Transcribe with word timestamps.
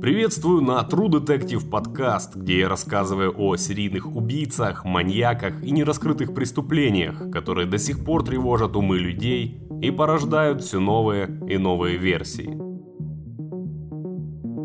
Приветствую 0.00 0.62
на 0.62 0.80
True 0.88 1.08
Detective 1.08 1.68
подкаст, 1.68 2.36
где 2.36 2.60
я 2.60 2.68
рассказываю 2.68 3.34
о 3.36 3.56
серийных 3.56 4.06
убийцах, 4.06 4.84
маньяках 4.84 5.62
и 5.64 5.72
нераскрытых 5.72 6.34
преступлениях, 6.34 7.30
которые 7.32 7.66
до 7.66 7.78
сих 7.78 8.04
пор 8.04 8.24
тревожат 8.24 8.76
умы 8.76 8.98
людей 8.98 9.60
и 9.82 9.90
порождают 9.90 10.62
все 10.62 10.78
новые 10.78 11.26
и 11.48 11.58
новые 11.58 11.96
версии. 11.96 12.56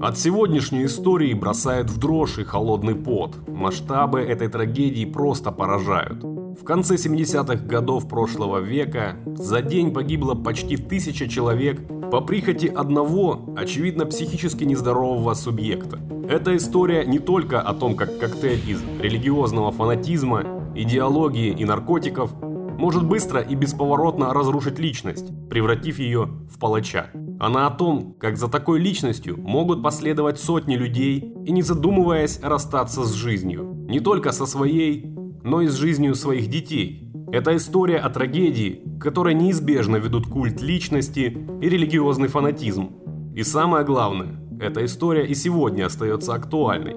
От 0.03 0.19
сегодняшней 0.19 0.85
истории 0.85 1.33
бросает 1.33 1.89
в 1.89 1.97
дрожь 1.97 2.37
и 2.37 2.43
холодный 2.43 2.95
пот. 2.95 3.47
Масштабы 3.47 4.19
этой 4.19 4.49
трагедии 4.49 5.05
просто 5.05 5.51
поражают. 5.51 6.32
В 6.59 6.63
конце 6.65 6.95
70-х 6.95 7.65
годов 7.65 8.07
прошлого 8.07 8.59
века 8.59 9.15
за 9.25 9.61
день 9.61 9.91
погибло 9.91 10.35
почти 10.35 10.77
тысяча 10.77 11.27
человек 11.27 11.81
по 12.11 12.21
прихоти 12.21 12.67
одного, 12.67 13.53
очевидно 13.57 14.05
психически 14.05 14.63
нездорового 14.63 15.33
субъекта. 15.33 15.99
Эта 16.29 16.55
история 16.55 17.05
не 17.05 17.19
только 17.19 17.59
о 17.59 17.73
том, 17.73 17.95
как 17.95 18.19
коктейль 18.19 18.61
из 18.69 18.81
религиозного 18.99 19.71
фанатизма, 19.71 20.71
идеологии 20.75 21.49
и 21.49 21.65
наркотиков 21.65 22.31
может 22.77 23.05
быстро 23.05 23.41
и 23.41 23.55
бесповоротно 23.55 24.33
разрушить 24.33 24.77
личность, 24.77 25.31
превратив 25.49 25.99
ее 25.99 26.29
в 26.49 26.59
палача. 26.59 27.07
Она 27.39 27.67
о 27.67 27.71
том, 27.71 28.15
как 28.19 28.37
за 28.37 28.47
такой 28.47 28.79
личностью 28.79 29.37
могут 29.39 29.81
последовать 29.81 30.39
сотни 30.39 30.75
людей 30.75 31.33
и 31.45 31.51
не 31.51 31.61
задумываясь 31.61 32.39
расстаться 32.41 33.03
с 33.03 33.11
жизнью. 33.13 33.73
Не 33.89 33.99
только 33.99 34.31
со 34.31 34.45
своей, 34.45 35.12
но 35.43 35.61
и 35.61 35.67
с 35.67 35.75
жизнью 35.75 36.15
своих 36.15 36.47
детей. 36.47 37.11
Это 37.31 37.55
история 37.55 37.97
о 37.97 38.09
трагедии, 38.09 38.81
которой 38.99 39.33
неизбежно 39.33 39.97
ведут 39.97 40.27
культ 40.27 40.61
личности 40.61 41.37
и 41.61 41.69
религиозный 41.69 42.27
фанатизм. 42.27 42.91
И 43.35 43.43
самое 43.43 43.83
главное, 43.85 44.39
эта 44.59 44.85
история 44.85 45.25
и 45.25 45.35
сегодня 45.35 45.85
остается 45.85 46.33
актуальной, 46.33 46.95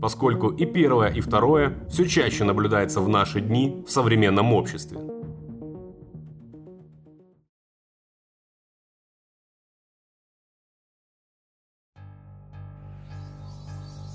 поскольку 0.00 0.48
и 0.48 0.66
первое, 0.66 1.08
и 1.08 1.20
второе 1.20 1.86
все 1.88 2.06
чаще 2.06 2.44
наблюдается 2.44 3.00
в 3.00 3.08
наши 3.08 3.40
дни 3.40 3.82
в 3.86 3.90
современном 3.90 4.52
обществе. 4.52 4.98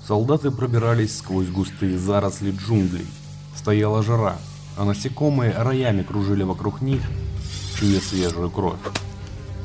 Солдаты 0.06 0.50
пробирались 0.50 1.16
сквозь 1.16 1.48
густые 1.48 1.96
заросли 1.96 2.50
джунглей, 2.50 3.06
Стояла 3.56 4.02
жара, 4.02 4.36
а 4.76 4.84
насекомые 4.84 5.52
роями 5.52 6.02
кружили 6.02 6.42
вокруг 6.42 6.80
них, 6.80 7.02
чуя 7.78 8.00
свежую 8.00 8.50
кровь. 8.50 8.78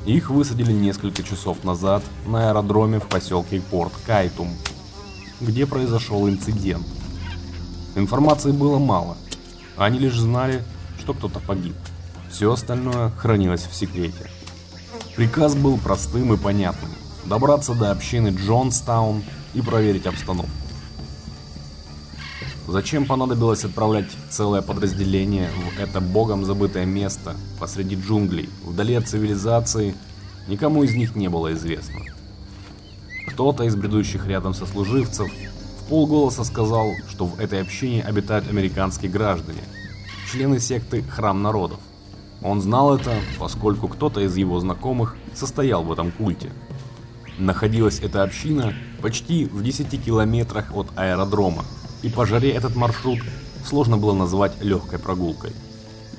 Их 0.06 0.30
высадили 0.30 0.72
несколько 0.72 1.23
часов 1.23 1.64
назад 1.64 2.04
на 2.26 2.50
аэродроме 2.50 3.00
в 3.00 3.08
поселке 3.08 3.62
Порт 3.62 3.94
Кайтум, 4.06 4.50
где 5.42 5.66
произошел 5.66 6.28
инцидент. 6.28 6.86
Информации 7.95 8.52
было 8.52 8.80
мало, 8.80 9.17
они 9.78 10.00
лишь 10.00 10.17
знали, 10.17 10.64
что 11.00 11.14
кто-то 11.14 11.40
погиб. 11.40 11.76
Все 12.32 12.52
остальное 12.52 13.10
хранилось 13.12 13.67
в 13.70 13.76
секрете. 13.76 14.30
Приказ 15.16 15.56
был 15.56 15.78
простым 15.78 16.34
и 16.34 16.38
понятным– 16.38 16.92
добраться 17.26 17.73
до 17.73 17.92
общины 17.92 18.30
Джонстаун 18.30 19.23
и 19.54 19.62
проверить 19.62 20.06
обстановку. 20.06 20.52
Зачем 22.72 23.08
понадобилось 23.08 23.66
отправлять 23.66 24.06
целое 24.30 24.62
подразделение 24.62 25.50
в 25.50 25.80
это 25.80 26.00
богом 26.00 26.45
забытое 26.45 26.86
место 26.86 27.36
посреди 27.59 27.95
джунглей, 27.95 28.48
вдали 28.64 28.94
от 28.94 29.08
цивилизации, 29.08 29.95
никому 30.48 30.84
из 30.84 30.94
них 30.94 31.16
не 31.16 31.30
было 31.30 31.52
известно. 31.53 32.02
Кто-то 33.30 33.64
из 33.64 33.76
бредущих 33.76 34.28
рядом 34.28 34.53
сослуживцев 34.53 35.31
в 35.80 35.89
полголоса 35.89 36.44
сказал, 36.44 36.92
что 37.09 37.26
в 37.26 37.39
этой 37.39 37.59
общине 37.59 38.03
обитают 38.03 38.48
американские 38.48 39.09
граждане, 39.09 39.64
члены 40.31 40.59
секты 40.59 41.02
Храм 41.02 41.42
Народов. 41.42 41.80
Он 42.43 42.61
знал 42.61 42.95
это, 42.95 43.16
поскольку 43.39 43.88
кто-то 43.88 44.22
из 44.22 44.38
его 44.38 44.60
знакомых 44.60 45.16
состоял 45.33 45.83
в 45.83 45.92
этом 45.92 46.11
культе. 46.11 46.52
Находилась 47.39 47.99
эта 47.99 48.22
община 48.22 48.76
почти 49.02 49.45
в 49.45 49.64
10 49.64 50.05
километрах 50.05 50.76
от 50.76 50.86
аэродрома, 50.95 51.66
и 52.02 52.10
по 52.10 52.26
жаре 52.26 52.52
этот 52.52 52.76
маршрут 52.76 53.20
сложно 53.65 53.98
было 53.98 54.14
назвать 54.14 54.61
легкой 54.61 54.99
прогулкой. 54.99 55.52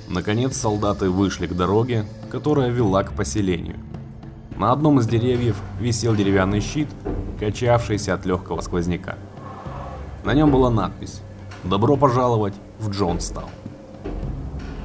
Наконец 0.08 0.56
солдаты 0.56 1.08
вышли 1.08 1.46
к 1.46 1.54
дороге, 1.54 2.04
которая 2.30 2.70
вела 2.70 3.04
к 3.04 3.12
поселению. 3.12 3.76
На 4.56 4.72
одном 4.72 4.98
из 4.98 5.06
деревьев 5.06 5.56
висел 5.80 6.14
деревянный 6.14 6.60
щит, 6.60 6.88
качавшийся 7.38 8.14
от 8.14 8.26
легкого 8.26 8.60
сквозняка. 8.60 9.16
На 10.24 10.34
нем 10.34 10.50
была 10.50 10.70
надпись 10.70 11.22
«Добро 11.64 11.96
пожаловать 11.96 12.54
в 12.78 12.90
Джонстаун». 12.90 13.48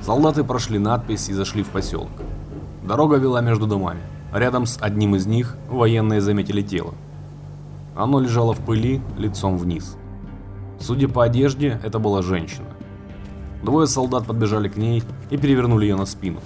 Солдаты 0.01 0.43
прошли 0.43 0.77
надпись 0.77 1.29
и 1.29 1.33
зашли 1.33 1.63
в 1.63 1.69
поселок. 1.69 2.11
Дорога 2.83 3.17
вела 3.17 3.41
между 3.41 3.65
домами. 3.65 4.01
Рядом 4.31 4.65
с 4.65 4.77
одним 4.79 5.15
из 5.15 5.25
них 5.25 5.57
военные 5.67 6.21
заметили 6.21 6.61
тело. 6.61 6.93
Оно 7.95 8.19
лежало 8.19 8.53
в 8.53 8.59
пыли, 8.59 9.01
лицом 9.17 9.57
вниз. 9.57 9.97
Судя 10.79 11.07
по 11.07 11.23
одежде, 11.23 11.79
это 11.83 11.99
была 11.99 12.21
женщина. 12.21 12.67
Двое 13.63 13.87
солдат 13.87 14.27
подбежали 14.27 14.69
к 14.69 14.77
ней 14.77 15.03
и 15.29 15.37
перевернули 15.37 15.85
ее 15.85 15.95
на 15.95 16.05
спину. 16.05 16.41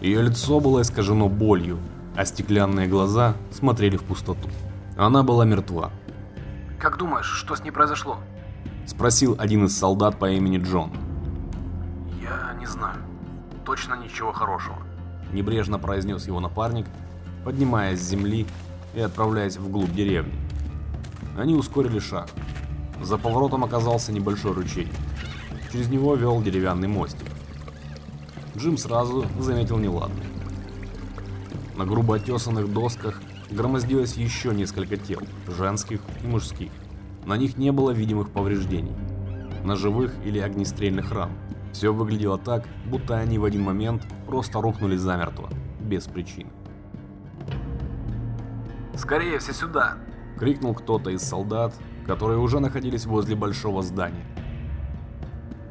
Ее 0.00 0.22
лицо 0.22 0.58
было 0.58 0.82
искажено 0.82 1.28
болью, 1.28 1.78
а 2.16 2.24
стеклянные 2.24 2.88
глаза 2.88 3.34
смотрели 3.52 3.96
в 3.96 4.02
пустоту. 4.02 4.48
Она 4.96 5.22
была 5.22 5.44
мертва. 5.44 5.90
«Как 6.78 6.98
думаешь, 6.98 7.26
что 7.26 7.54
с 7.54 7.62
ней 7.62 7.70
произошло?» 7.70 8.18
Спросил 8.86 9.36
один 9.38 9.66
из 9.66 9.78
солдат 9.78 10.18
по 10.18 10.30
имени 10.30 10.58
Джон. 10.58 10.90
«Я 12.20 12.54
не 12.58 12.66
знаю. 12.66 12.98
Точно 13.64 13.94
ничего 13.94 14.32
хорошего», 14.32 14.78
небрежно 15.32 15.78
произнес 15.78 16.26
его 16.26 16.40
напарник, 16.40 16.86
поднимаясь 17.44 18.00
с 18.00 18.08
земли 18.08 18.46
и 18.94 19.00
отправляясь 19.00 19.56
вглубь 19.56 19.92
деревни. 19.92 20.34
Они 21.36 21.54
ускорили 21.54 21.98
шаг. 21.98 22.28
За 23.02 23.18
поворотом 23.18 23.64
оказался 23.64 24.12
небольшой 24.12 24.52
ручей. 24.52 24.88
Через 25.72 25.88
него 25.88 26.14
вел 26.14 26.40
деревянный 26.40 26.88
мостик. 26.88 27.26
Джим 28.56 28.78
сразу 28.78 29.26
заметил 29.38 29.78
неладное. 29.78 30.26
На 31.76 31.84
грубо 31.84 32.16
отесанных 32.16 32.72
досках 32.72 33.20
громоздилось 33.50 34.16
еще 34.16 34.54
несколько 34.54 34.96
тел, 34.96 35.20
женских 35.48 36.00
и 36.22 36.26
мужских. 36.26 36.70
На 37.24 37.36
них 37.36 37.56
не 37.56 37.72
было 37.72 37.90
видимых 37.90 38.30
повреждений, 38.30 38.94
ножевых 39.64 40.14
или 40.24 40.38
огнестрельных 40.38 41.10
ран. 41.12 41.30
Все 41.72 41.92
выглядело 41.92 42.38
так, 42.38 42.68
будто 42.86 43.16
они 43.16 43.38
в 43.38 43.44
один 43.44 43.62
момент 43.62 44.06
просто 44.26 44.60
рухнули 44.60 44.96
замертво, 44.96 45.48
без 45.80 46.04
причины. 46.04 46.50
«Скорее 48.94 49.38
все 49.38 49.52
сюда!»— 49.52 49.96
крикнул 50.38 50.74
кто-то 50.74 51.10
из 51.10 51.22
солдат, 51.22 51.74
которые 52.06 52.38
уже 52.38 52.60
находились 52.60 53.06
возле 53.06 53.36
большого 53.36 53.82
здания. 53.82 54.24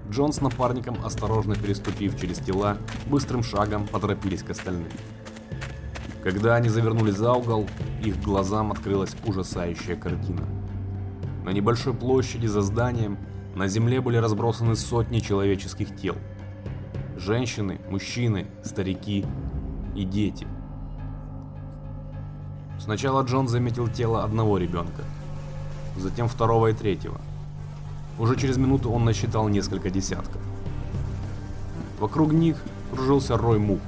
Джон 0.10 0.34
с 0.34 0.42
напарником, 0.42 0.98
осторожно 1.06 1.56
переступив 1.56 2.20
через 2.20 2.40
тела, 2.40 2.78
быстрым 3.08 3.44
шагом 3.44 3.88
поторопились 3.88 4.44
к 4.44 4.50
остальным. 4.50 4.90
Когда 6.24 6.56
они 6.56 6.70
завернули 6.70 7.12
за 7.12 7.34
угол, 7.34 7.66
их 8.04 8.22
глазам 8.22 8.72
открылась 8.72 9.16
ужасающая 9.26 9.96
картина. 9.96 10.44
На 11.46 11.50
небольшой 11.52 11.94
площади 11.94 12.46
за 12.46 12.62
зданием 12.62 13.18
на 13.56 13.68
земле 13.68 14.02
были 14.02 14.18
разбросаны 14.18 14.76
сотни 14.76 15.20
человеческих 15.20 15.96
тел. 15.96 16.16
Женщины, 17.18 17.80
мужчины, 17.90 18.48
старики 18.64 19.26
и 19.96 20.04
дети. 20.04 20.46
Сначала 22.80 23.24
Джон 23.24 23.48
заметил 23.48 23.88
тело 23.88 24.24
одного 24.24 24.58
ребенка, 24.58 25.04
затем 25.98 26.28
второго 26.28 26.68
и 26.68 26.74
третьего. 26.74 27.20
Уже 28.20 28.36
через 28.36 28.58
минуту 28.58 28.92
он 28.92 29.06
насчитал 29.06 29.48
несколько 29.48 29.90
десятков. 29.90 30.42
Вокруг 32.00 32.32
них 32.34 32.58
кружился 32.94 33.38
рой 33.38 33.60
мух. 33.60 33.80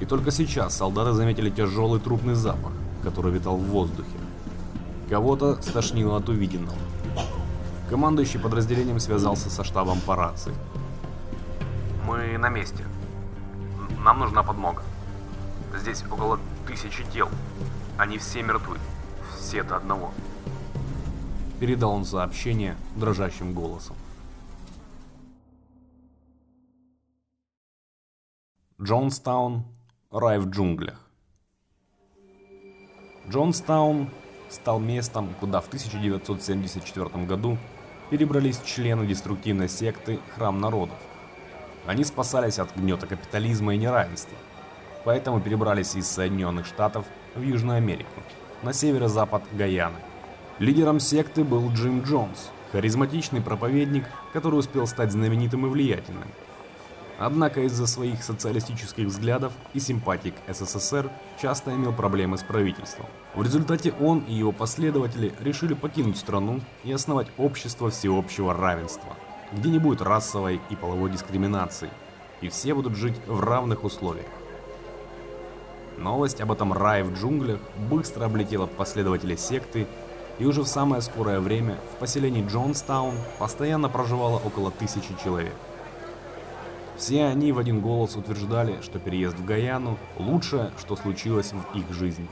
И 0.00 0.04
только 0.04 0.30
сейчас 0.30 0.76
солдаты 0.76 1.12
заметили 1.12 1.50
тяжелый 1.50 2.00
трупный 2.00 2.34
запах, 2.34 2.72
который 3.02 3.32
витал 3.32 3.56
в 3.56 3.64
воздухе. 3.64 4.18
Кого-то 5.08 5.60
стошнило 5.62 6.16
от 6.16 6.28
увиденного. 6.28 6.76
Командующий 7.88 8.40
подразделением 8.40 8.98
связался 8.98 9.48
со 9.48 9.62
штабом 9.62 10.00
по 10.00 10.16
рации. 10.16 10.52
«Мы 12.06 12.36
на 12.38 12.48
месте. 12.48 12.84
Нам 14.04 14.18
нужна 14.18 14.42
подмога. 14.42 14.82
Здесь 15.80 16.04
около 16.10 16.38
тысячи 16.66 17.04
тел. 17.12 17.28
Они 17.96 18.18
все 18.18 18.42
мертвы. 18.42 18.76
Все 19.38 19.62
до 19.62 19.76
одного» 19.76 20.12
передал 21.60 21.92
он 21.92 22.04
сообщение 22.04 22.76
дрожащим 22.96 23.54
голосом. 23.54 23.96
Джонстаун, 28.80 29.64
рай 30.10 30.38
в 30.38 30.50
джунглях. 30.50 31.00
Джонстаун 33.28 34.10
стал 34.48 34.78
местом, 34.78 35.34
куда 35.40 35.60
в 35.60 35.66
1974 35.66 37.24
году 37.24 37.58
перебрались 38.10 38.60
члены 38.62 39.06
деструктивной 39.06 39.68
секты 39.68 40.20
Храм 40.34 40.60
Народов. 40.60 40.98
Они 41.86 42.04
спасались 42.04 42.58
от 42.58 42.74
гнета 42.76 43.06
капитализма 43.06 43.74
и 43.74 43.78
неравенства, 43.78 44.36
поэтому 45.04 45.40
перебрались 45.40 45.94
из 45.94 46.06
Соединенных 46.06 46.66
Штатов 46.66 47.06
в 47.34 47.42
Южную 47.42 47.78
Америку, 47.78 48.22
на 48.62 48.72
северо-запад 48.72 49.42
Гаяны. 49.52 49.98
Лидером 50.58 51.00
секты 51.00 51.44
был 51.44 51.70
Джим 51.70 52.02
Джонс, 52.02 52.50
харизматичный 52.72 53.42
проповедник, 53.42 54.04
который 54.32 54.58
успел 54.58 54.86
стать 54.86 55.12
знаменитым 55.12 55.66
и 55.66 55.68
влиятельным. 55.68 56.28
Однако 57.18 57.60
из-за 57.62 57.86
своих 57.86 58.22
социалистических 58.22 59.06
взглядов 59.06 59.52
и 59.74 59.80
симпатий 59.80 60.32
к 60.32 60.54
СССР 60.54 61.10
часто 61.40 61.74
имел 61.74 61.92
проблемы 61.92 62.38
с 62.38 62.42
правительством. 62.42 63.04
В 63.34 63.42
результате 63.42 63.92
он 64.00 64.20
и 64.20 64.32
его 64.32 64.50
последователи 64.50 65.34
решили 65.40 65.74
покинуть 65.74 66.16
страну 66.16 66.62
и 66.84 66.92
основать 66.92 67.28
общество 67.36 67.90
всеобщего 67.90 68.54
равенства, 68.54 69.14
где 69.52 69.68
не 69.68 69.78
будет 69.78 70.00
расовой 70.00 70.58
и 70.70 70.76
половой 70.76 71.10
дискриминации, 71.10 71.90
и 72.40 72.48
все 72.48 72.72
будут 72.72 72.96
жить 72.96 73.16
в 73.26 73.40
равных 73.40 73.84
условиях. 73.84 74.26
Новость 75.98 76.40
об 76.40 76.52
этом 76.52 76.72
рае 76.72 77.04
в 77.04 77.14
джунглях 77.14 77.60
быстро 77.90 78.24
облетела 78.24 78.66
последователей 78.66 79.36
секты, 79.36 79.86
и 80.38 80.44
уже 80.44 80.62
в 80.62 80.68
самое 80.68 81.02
скорое 81.02 81.40
время 81.40 81.78
в 81.94 81.96
поселении 81.96 82.46
Джонстаун 82.46 83.14
постоянно 83.38 83.88
проживало 83.88 84.38
около 84.38 84.70
тысячи 84.70 85.14
человек. 85.22 85.54
Все 86.96 87.24
они 87.26 87.52
в 87.52 87.58
один 87.58 87.80
голос 87.80 88.16
утверждали, 88.16 88.80
что 88.82 88.98
переезд 88.98 89.36
в 89.36 89.44
Гаяну– 89.44 89.98
лучшее, 90.18 90.70
что 90.78 90.96
случилось 90.96 91.52
в 91.52 91.76
их 91.76 91.92
жизни. 91.92 92.26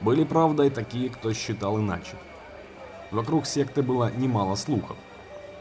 Были, 0.00 0.24
правда, 0.24 0.64
и 0.64 0.70
такие, 0.70 1.10
кто 1.10 1.32
считал 1.32 1.78
иначе. 1.78 2.16
Вокруг 3.12 3.46
секты 3.46 3.82
было 3.82 4.10
немало 4.10 4.56
слухов. 4.56 4.96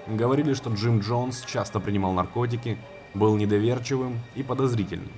Говорили, 0.08 0.54
что 0.54 0.72
Джим 0.72 1.00
Джонс 1.00 1.42
часто 1.46 1.80
принимал 1.80 2.12
наркотики, 2.14 2.78
был 3.14 3.38
недоверчивым 3.38 4.20
и 4.36 4.44
подозрительным. 4.44 5.12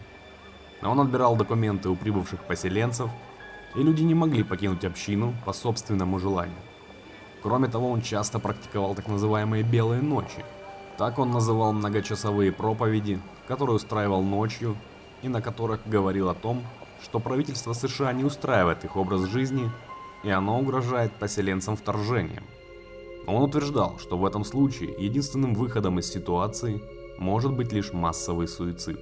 Он 0.81 0.99
отбирал 0.99 1.35
документы 1.35 1.89
у 1.89 1.95
прибывших 1.95 2.41
поселенцев, 2.43 3.09
и 3.75 3.83
люди 3.83 4.03
не 4.03 4.15
могли 4.15 4.43
покинуть 4.43 4.85
общину 4.85 5.33
по 5.45 5.53
собственному 5.53 6.19
желанию. 6.19 6.57
Кроме 7.43 7.67
того, 7.67 7.89
он 7.89 8.01
часто 8.01 8.39
практиковал 8.39 8.95
так 8.95 9.07
называемые 9.07 9.63
«белые 9.63 10.01
ночи», 10.01 10.43
так 10.97 11.19
он 11.19 11.31
называл 11.31 11.73
многочасовые 11.73 12.51
проповеди, 12.51 13.19
которые 13.47 13.75
устраивал 13.75 14.23
ночью 14.23 14.75
и 15.21 15.29
на 15.29 15.41
которых 15.41 15.81
говорил 15.85 16.29
о 16.29 16.33
том, 16.33 16.63
что 17.03 17.19
правительство 17.19 17.73
США 17.73 18.13
не 18.13 18.23
устраивает 18.23 18.83
их 18.83 18.97
образ 18.97 19.21
жизни 19.21 19.71
и 20.23 20.29
оно 20.29 20.59
угрожает 20.59 21.13
поселенцам 21.13 21.77
вторжением. 21.77 22.43
Он 23.27 23.43
утверждал, 23.43 23.99
что 23.99 24.17
в 24.17 24.25
этом 24.25 24.43
случае 24.43 24.95
единственным 24.97 25.53
выходом 25.53 25.99
из 25.99 26.11
ситуации 26.11 26.81
может 27.17 27.53
быть 27.53 27.71
лишь 27.71 27.93
массовый 27.93 28.47
суицид. 28.47 28.99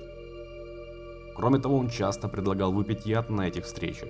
Кроме 1.35 1.59
того, 1.59 1.77
он 1.77 1.89
часто 1.89 2.27
предлагал 2.27 2.71
выпить 2.71 3.05
яд 3.05 3.29
на 3.29 3.47
этих 3.47 3.65
встречах, 3.65 4.09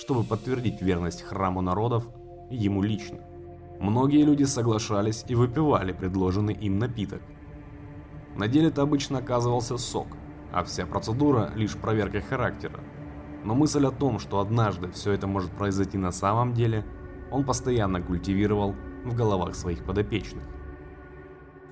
чтобы 0.00 0.24
подтвердить 0.24 0.80
верность 0.80 1.20
храму 1.20 1.60
народов 1.60 2.08
ему 2.48 2.82
лично. 2.82 3.18
Многие 3.80 4.24
люди 4.24 4.44
соглашались 4.44 5.24
и 5.28 5.34
выпивали 5.34 5.92
предложенный 5.92 6.54
им 6.54 6.78
напиток. 6.78 7.20
На 8.34 8.48
деле 8.48 8.68
это 8.68 8.80
обычно 8.80 9.18
оказывался 9.18 9.76
сок, 9.76 10.06
а 10.52 10.64
вся 10.64 10.86
процедура 10.86 11.52
лишь 11.54 11.76
проверка 11.76 12.22
характера. 12.22 12.80
Но 13.44 13.54
мысль 13.54 13.86
о 13.86 13.90
том, 13.90 14.18
что 14.18 14.40
однажды 14.40 14.90
все 14.90 15.12
это 15.12 15.26
может 15.26 15.50
произойти 15.50 15.98
на 15.98 16.12
самом 16.12 16.54
деле, 16.54 16.84
он 17.30 17.44
постоянно 17.44 18.00
культивировал 18.00 18.74
в 19.04 19.14
головах 19.14 19.54
своих 19.54 19.84
подопечных. 19.84 20.44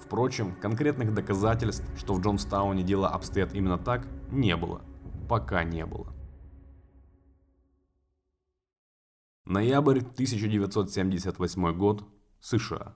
Впрочем, 0.04 0.54
конкретных 0.60 1.14
доказательств, 1.14 1.86
что 1.96 2.12
в 2.12 2.20
Джонстауне 2.20 2.82
дела 2.82 3.08
обстоят 3.08 3.54
именно 3.54 3.78
так, 3.78 4.06
не 4.30 4.54
было. 4.54 4.82
Пока 5.28 5.64
не 5.64 5.86
было. 5.86 6.17
Ноябрь 9.48 10.00
1978 10.00 11.72
год, 11.72 12.04
США. 12.38 12.92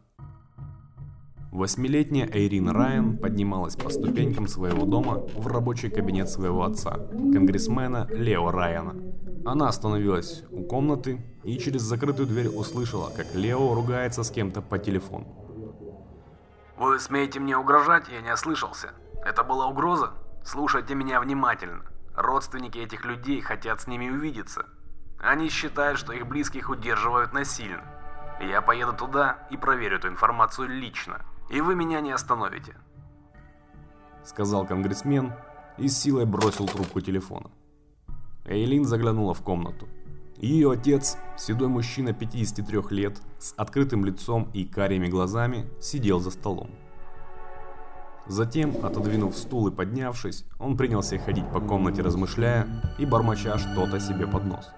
Восьмилетняя 1.50 2.28
Эйрин 2.31 2.69
Райан 2.69 3.16
поднималась 3.16 3.75
по 3.75 3.88
ступенькам 3.88 4.46
своего 4.46 4.84
дома 4.84 5.22
в 5.34 5.46
рабочий 5.46 5.88
кабинет 5.88 6.28
своего 6.28 6.64
отца, 6.64 6.90
конгрессмена 7.10 8.06
Лео 8.10 8.50
Райана. 8.50 8.96
Она 9.46 9.69
остановилась 9.69 10.44
у 10.50 10.64
комнаты 10.64 11.25
и 11.43 11.56
через 11.56 11.81
закрытую 11.81 12.28
дверь 12.28 12.49
услышала, 12.49 13.08
как 13.16 13.34
Лео 13.34 13.75
ругается 13.75 14.22
с 14.22 14.31
кем-то 14.31 14.60
по 14.60 14.78
телефону. 14.78 15.26
«Вы 16.76 17.00
смеете 17.00 17.40
мне 17.40 17.56
угрожать? 17.56 18.10
Я 18.12 18.20
не 18.20 18.31
ослышался. 18.31 18.90
Это 19.25 19.43
была 19.43 19.69
угроза? 19.69 20.10
Слушайте 20.44 20.94
меня 20.94 21.19
внимательно. 21.19 21.87
Родственники 22.14 22.76
этих 22.76 23.06
людей 23.06 23.40
хотят 23.40 23.81
с 23.81 23.87
ними 23.87 24.10
увидеться. 24.10 24.66
Они 25.22 25.48
считают, 25.48 26.00
что 26.00 26.12
их 26.12 26.26
близких 26.26 26.69
удерживают 26.69 27.32
насильно. 27.32 27.84
Я 28.40 28.60
поеду 28.60 28.92
туда 28.92 29.46
и 29.50 29.56
проверю 29.56 29.98
эту 29.98 30.08
информацию 30.08 30.69
лично. 30.69 31.24
И 31.48 31.60
вы 31.60 31.76
меня 31.76 32.00
не 32.00 32.10
остановите. 32.10 32.74
Сказал 34.24 34.66
конгрессмен 34.66 35.32
и 35.78 35.86
с 35.86 35.96
силой 35.96 36.26
бросил 36.26 36.66
трубку 36.66 37.00
телефона. 37.00 37.52
Эйлин 38.44 38.84
заглянула 38.84 39.32
в 39.32 39.42
комнату. 39.42 39.88
Ее 40.38 40.72
отец, 40.72 41.16
седой 41.38 41.69
мужчина 41.69 42.12
53 42.12 42.80
лет, 42.90 43.20
с 43.38 43.54
открытым 43.56 44.04
лицом 44.04 44.50
и 44.52 44.64
карими 44.64 45.06
глазами, 45.06 45.70
сидел 45.80 46.19
за 46.19 46.32
столом. 46.32 46.70
Затем, 48.26 48.74
отодвинув 48.84 49.36
стул 49.36 49.69
и 49.69 49.70
поднявшись, 49.70 50.44
он 50.58 50.76
принялся 50.76 51.16
ходить 51.19 51.48
по 51.52 51.60
комнате, 51.60 52.02
размышляя 52.02 52.66
и 52.98 53.06
бормоча 53.06 53.56
что-то 53.58 54.00
себе 54.00 54.26
под 54.26 54.44
нос 54.46 54.72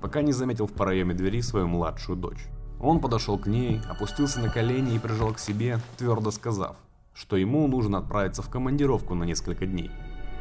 пока 0.00 0.22
не 0.22 0.32
заметил 0.32 0.66
в 0.66 0.72
проеме 0.72 1.14
двери 1.14 1.42
свою 1.42 1.68
младшую 1.68 2.16
дочь. 2.16 2.46
Он 2.80 3.00
подошел 3.00 3.38
к 3.38 3.46
ней, 3.46 3.80
опустился 3.88 4.40
на 4.40 4.48
колени 4.48 4.94
и 4.94 4.98
прижал 4.98 5.32
к 5.34 5.38
себе, 5.38 5.78
твердо 5.98 6.30
сказав, 6.30 6.76
что 7.12 7.36
ему 7.36 7.66
нужно 7.68 7.98
отправиться 7.98 8.42
в 8.42 8.48
командировку 8.48 9.14
на 9.14 9.24
несколько 9.24 9.66
дней. 9.66 9.90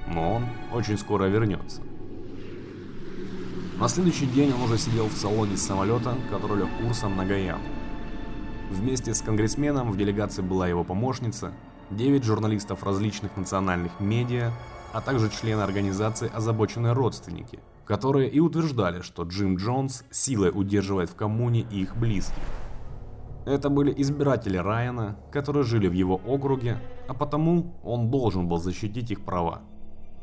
Но 0.08 0.36
он 0.36 0.46
очень 0.74 0.98
скоро 0.98 1.26
вернется. 1.26 1.82
На 3.78 3.88
следующий 3.88 4.26
день 4.26 4.54
он 4.54 4.62
уже 4.62 4.78
сидел 4.78 5.08
в 5.08 5.14
салоне 5.14 5.58
самолета, 5.58 6.16
который 6.30 6.58
лег 6.60 6.70
курсом 6.82 7.16
на 7.16 7.26
Гаяну. 7.26 7.64
Вместе 8.70 9.14
с 9.14 9.22
конгрессменом 9.22 9.92
в 9.92 9.98
делегации 9.98 10.42
была 10.42 10.68
его 10.68 10.84
помощница, 10.84 11.54
9 11.92 12.24
журналистов 12.24 12.84
различных 12.84 13.36
национальных 13.36 14.00
медиа, 14.00 14.52
а 14.94 15.02
также 15.02 15.30
члены 15.30 15.62
организации 15.62 16.30
«Озабоченные 16.34 16.94
родственники», 16.94 17.60
которые 17.90 18.30
и 18.30 18.40
утверждали, 18.40 19.02
что 19.02 19.24
Джим 19.24 19.56
Джонс 19.56 20.04
силой 20.12 20.52
удерживает 20.54 21.10
в 21.10 21.16
коммуне 21.16 21.62
их 21.62 21.98
близких. 21.98 22.44
Это 23.48 23.72
были 23.72 23.92
избиратели 23.98 24.58
Райана, 24.58 25.18
которые 25.32 25.64
жили 25.64 25.88
в 25.88 25.94
его 25.94 26.22
округе, 26.28 26.78
а 27.08 27.16
потому 27.16 27.80
он 27.84 28.12
должен 28.12 28.48
был 28.48 28.60
защитить 28.60 29.10
их 29.10 29.26
права. 29.26 29.64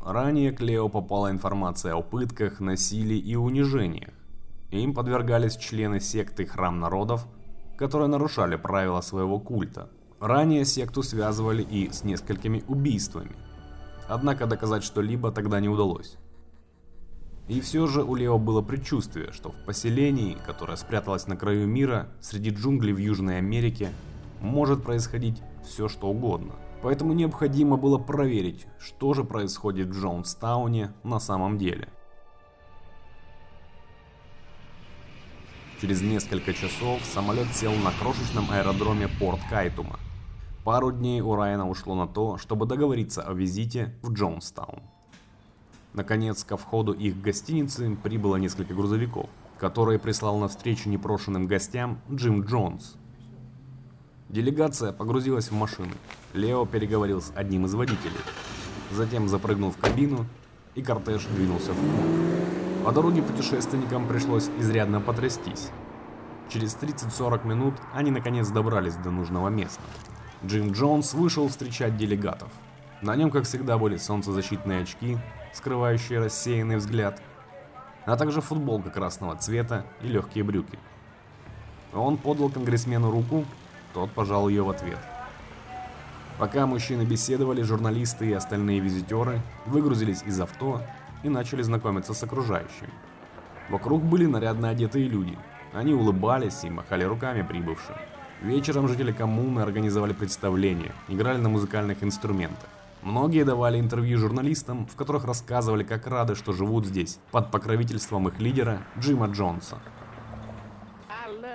Ранее 0.01 0.53
к 0.53 0.61
Лео 0.61 0.87
попала 0.87 1.29
информация 1.29 1.93
о 1.93 2.01
пытках, 2.01 2.61
насилии 2.61 3.17
и 3.17 3.35
унижениях. 3.35 4.13
Им 4.71 4.93
подвергались 4.93 5.57
члены 5.57 5.99
секты 5.99 6.45
Храм 6.45 6.79
Народов, 6.79 7.27
которые 7.77 8.07
нарушали 8.07 8.55
правила 8.55 9.01
своего 9.01 9.41
культа. 9.41 9.89
Ранее 10.21 10.63
секту 10.63 11.03
связывали 11.03 11.63
и 11.63 11.91
с 11.91 12.05
несколькими 12.05 12.63
убийствами. 12.69 13.35
Однако 14.07 14.45
доказать 14.45 14.85
что-либо 14.85 15.33
тогда 15.33 15.59
не 15.59 15.67
удалось. 15.67 16.17
И 17.47 17.61
все 17.61 17.87
же 17.87 18.03
у 18.03 18.15
Лео 18.15 18.37
было 18.37 18.61
предчувствие, 18.61 19.31
что 19.31 19.51
в 19.51 19.55
поселении, 19.65 20.37
которое 20.45 20.75
спряталось 20.75 21.27
на 21.27 21.37
краю 21.37 21.65
мира, 21.65 22.09
среди 22.19 22.49
джунглей 22.49 22.93
в 22.93 22.97
Южной 22.97 23.37
Америке, 23.37 23.91
может 24.41 24.83
происходить 24.83 25.41
все 25.63 25.87
что 25.87 26.07
угодно. 26.07 26.55
Поэтому 26.81 27.13
необходимо 27.13 27.77
было 27.77 27.97
проверить, 27.97 28.67
что 28.79 29.13
же 29.13 29.23
происходит 29.23 29.87
в 29.87 29.99
Джонстауне 29.99 30.93
на 31.03 31.19
самом 31.19 31.57
деле. 31.57 31.87
Через 35.79 36.01
несколько 36.01 36.53
часов 36.53 37.01
самолет 37.03 37.47
сел 37.53 37.71
на 37.71 37.91
крошечном 37.91 38.49
аэродроме 38.51 39.07
Порт 39.07 39.39
Кайтума. 39.49 39.99
Пару 40.65 40.91
дней 40.91 41.21
у 41.21 41.35
Райана 41.35 41.69
ушло 41.69 41.95
на 41.95 42.07
то, 42.07 42.37
чтобы 42.37 42.65
договориться 42.65 43.21
о 43.21 43.33
визите 43.33 43.95
в 44.01 44.11
Джонстаун. 44.11 44.81
Наконец, 45.93 46.43
ко 46.43 46.57
входу 46.57 46.91
их 46.93 47.21
гостиницы 47.21 47.97
прибыло 48.03 48.35
несколько 48.35 48.73
грузовиков, 48.73 49.29
которые 49.57 49.99
прислал 49.99 50.37
на 50.37 50.47
встречу 50.47 50.89
непрошенным 50.89 51.47
гостям 51.47 51.99
Джим 52.11 52.43
Джонс. 52.43 52.95
Делегация 54.29 54.91
погрузилась 54.91 55.49
в 55.49 55.53
машину. 55.53 55.91
Лео 56.33 56.65
переговорил 56.65 57.21
с 57.21 57.31
одним 57.33 57.65
из 57.65 57.73
водителей. 57.73 58.19
Затем 58.91 59.27
запрыгнул 59.27 59.71
в 59.71 59.77
кабину, 59.77 60.25
и 60.75 60.81
кортеж 60.81 61.25
двинулся 61.35 61.71
в 61.71 61.75
путь. 61.75 62.85
По 62.85 62.91
дороге 62.91 63.21
путешественникам 63.21 64.07
пришлось 64.07 64.49
изрядно 64.59 65.01
потрястись. 65.01 65.69
Через 66.49 66.77
30-40 66.77 67.47
минут 67.47 67.73
они 67.93 68.11
наконец 68.11 68.47
добрались 68.49 68.95
до 68.95 69.09
нужного 69.09 69.49
места. 69.49 69.81
Джим 70.45 70.71
Джонс 70.71 71.13
вышел 71.13 71.49
встречать 71.49 71.97
делегатов. 71.97 72.49
На 73.01 73.15
нем, 73.15 73.31
как 73.31 73.45
всегда, 73.45 73.77
были 73.77 73.97
солнцезащитные 73.97 74.83
очки, 74.83 75.17
скрывающие 75.53 76.19
рассеянный 76.19 76.77
взгляд, 76.77 77.21
а 78.05 78.15
также 78.15 78.41
футболка 78.41 78.89
красного 78.89 79.35
цвета 79.35 79.85
и 80.01 80.07
легкие 80.07 80.43
брюки. 80.43 80.79
Он 81.93 82.17
подал 82.17 82.49
конгрессмену 82.49 83.11
руку, 83.11 83.45
тот 83.93 84.11
пожал 84.11 84.49
ее 84.49 84.63
в 84.63 84.69
ответ. 84.69 84.99
Пока 86.37 86.67
мужчины 86.67 87.01
беседовали, 87.01 87.63
журналисты 87.63 88.27
и 88.29 88.33
остальные 88.33 88.79
визитеры 88.79 89.41
выгрузились 89.65 90.21
из 90.23 90.39
авто 90.39 90.81
и 91.23 91.29
начали 91.29 91.63
знакомиться 91.63 92.13
с 92.13 92.21
окружающими. 92.21 92.93
Вокруг 93.69 94.03
были 94.03 94.25
нарядно 94.25 94.69
одетые 94.69 95.07
люди. 95.07 95.37
Они 95.73 95.93
улыбались 95.93 96.63
и 96.63 96.69
махали 96.69 97.03
руками 97.03 97.41
прибывшим. 97.41 97.95
Вечером 98.41 98.87
жители 98.87 99.11
коммуны 99.11 99.61
организовали 99.61 100.13
представление, 100.13 100.91
играли 101.07 101.37
на 101.37 101.49
музыкальных 101.49 102.03
инструментах. 102.03 102.69
Многие 103.03 103.45
давали 103.45 103.79
интервью 103.79 104.17
журналистам, 104.17 104.87
в 104.87 104.95
которых 104.95 105.25
рассказывали, 105.25 105.83
как 105.83 106.07
рады, 106.07 106.35
что 106.35 106.51
живут 106.51 106.85
здесь, 106.85 107.19
под 107.31 107.51
покровительством 107.51 108.27
их 108.27 108.39
лидера 108.39 108.81
Джима 108.99 109.27
Джонса. 109.27 109.77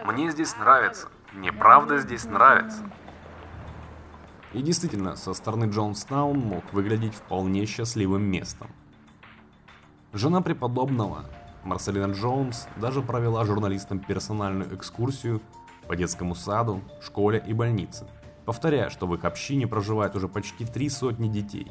Мне 0.05 0.31
здесь 0.31 0.57
нравится. 0.57 1.09
Мне 1.33 1.53
правда 1.53 1.99
здесь 1.99 2.25
нравится. 2.25 2.79
И 4.53 4.61
действительно, 4.61 5.17
со 5.17 5.33
стороны 5.33 5.65
Джонстаун 5.65 6.39
мог 6.39 6.73
выглядеть 6.73 7.15
вполне 7.15 7.65
счастливым 7.67 8.23
местом. 8.23 8.69
Жена 10.13 10.43
преподобного, 10.43 11.25
Марселина 11.65 12.13
Джонс, 12.13 12.69
даже 12.77 13.01
провела 13.01 13.45
журналистам 13.45 13.99
персональную 13.99 14.75
экскурсию 14.75 15.41
по 15.87 15.97
детскому 15.97 16.35
саду, 16.35 16.83
школе 17.01 17.43
и 17.47 17.55
больнице, 17.55 18.07
повторяя, 18.45 18.91
что 18.91 19.07
в 19.07 19.15
их 19.15 19.25
общине 19.25 19.67
проживает 19.67 20.17
уже 20.17 20.29
почти 20.29 20.65
три 20.65 20.89
сотни 20.89 21.29
детей. 21.29 21.71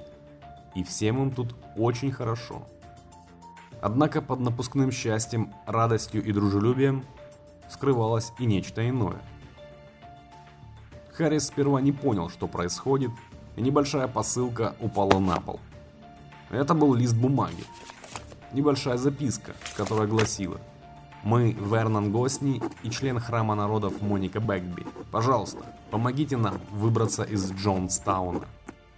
И 0.75 0.83
всем 0.83 1.21
им 1.21 1.31
тут 1.31 1.55
очень 1.75 2.11
хорошо. 2.11 2.67
Однако 3.81 4.21
под 4.21 4.39
напускным 4.39 4.91
счастьем, 4.91 5.53
радостью 5.65 6.23
и 6.23 6.31
дружелюбием 6.31 7.03
скрывалось 7.69 8.31
и 8.39 8.45
нечто 8.45 8.87
иное. 8.87 9.21
Харрис 11.13 11.47
сперва 11.47 11.81
не 11.81 11.91
понял, 11.91 12.29
что 12.29 12.47
происходит, 12.47 13.11
и 13.55 13.61
небольшая 13.61 14.07
посылка 14.07 14.75
упала 14.79 15.19
на 15.19 15.39
пол. 15.41 15.59
Это 16.49 16.73
был 16.73 16.93
лист 16.93 17.15
бумаги, 17.15 17.63
небольшая 18.53 18.97
записка, 18.97 19.53
которая 19.75 20.07
гласила 20.07 20.59
«Мы, 21.23 21.51
Вернон 21.51 22.11
Госни 22.11 22.61
и 22.83 22.89
член 22.89 23.19
Храма 23.19 23.55
Народов 23.55 24.01
Моника 24.01 24.39
Бэкби. 24.39 24.85
Пожалуйста, 25.11 25.59
помогите 25.91 26.37
нам 26.37 26.59
выбраться 26.71 27.23
из 27.23 27.51
Джонстауна». 27.51 28.41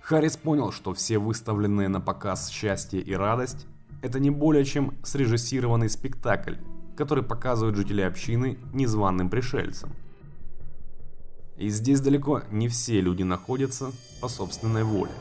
Харрис 0.02 0.38
понял, 0.38 0.72
что 0.72 0.94
все 0.94 1.18
выставленные 1.18 1.88
на 1.88 2.02
показ 2.02 2.50
счастье 2.50 3.02
и 3.02 3.14
радость– 3.14 3.68
это 4.02 4.20
не 4.20 4.30
более 4.30 4.66
чем 4.66 4.94
срежиссированный 5.04 5.90
спектакль, 5.90 6.56
который 6.98 7.24
показывают 7.24 7.78
жители 7.78 8.02
общины 8.02 8.58
незваным 8.74 9.30
пришельцам. 9.30 9.92
И 11.58 11.70
здесь 11.70 12.02
далеко 12.02 12.42
не 12.52 12.68
все 12.68 13.00
люди 13.00 13.24
находятся 13.24 13.92
по 14.22 14.28
собственной 14.28 14.84
воле. 14.84 15.12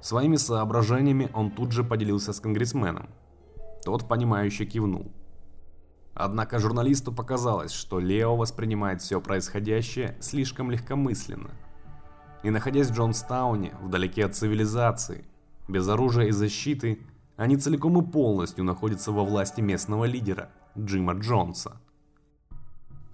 Своими 0.00 0.36
соображениями 0.36 1.30
он 1.34 1.50
тут 1.50 1.72
же 1.72 1.84
поделился 1.84 2.32
с 2.32 2.40
конгрессменом. 2.40 3.08
Тот, 3.84 4.08
понимающе 4.08 4.64
кивнул. 4.64 5.12
Однако 6.14 6.58
журналисту 6.58 7.12
показалось, 7.12 7.72
что 7.72 7.98
Лео 7.98 8.36
воспринимает 8.36 9.00
все 9.00 9.20
происходящее 9.20 10.16
слишком 10.20 10.70
легкомысленно. 10.70 11.50
И 12.42 12.50
находясь 12.50 12.90
в 12.90 12.94
Джонстауне, 12.94 13.74
вдалеке 13.80 14.26
от 14.26 14.34
цивилизации, 14.34 15.24
без 15.68 15.88
оружия 15.88 16.26
и 16.26 16.32
защиты, 16.32 16.98
они 17.36 17.56
целиком 17.56 17.98
и 17.98 18.06
полностью 18.06 18.64
находятся 18.64 19.10
во 19.12 19.24
власти 19.24 19.60
местного 19.60 20.04
лидера, 20.04 20.50
Джима 20.78 21.14
Джонса. 21.14 21.80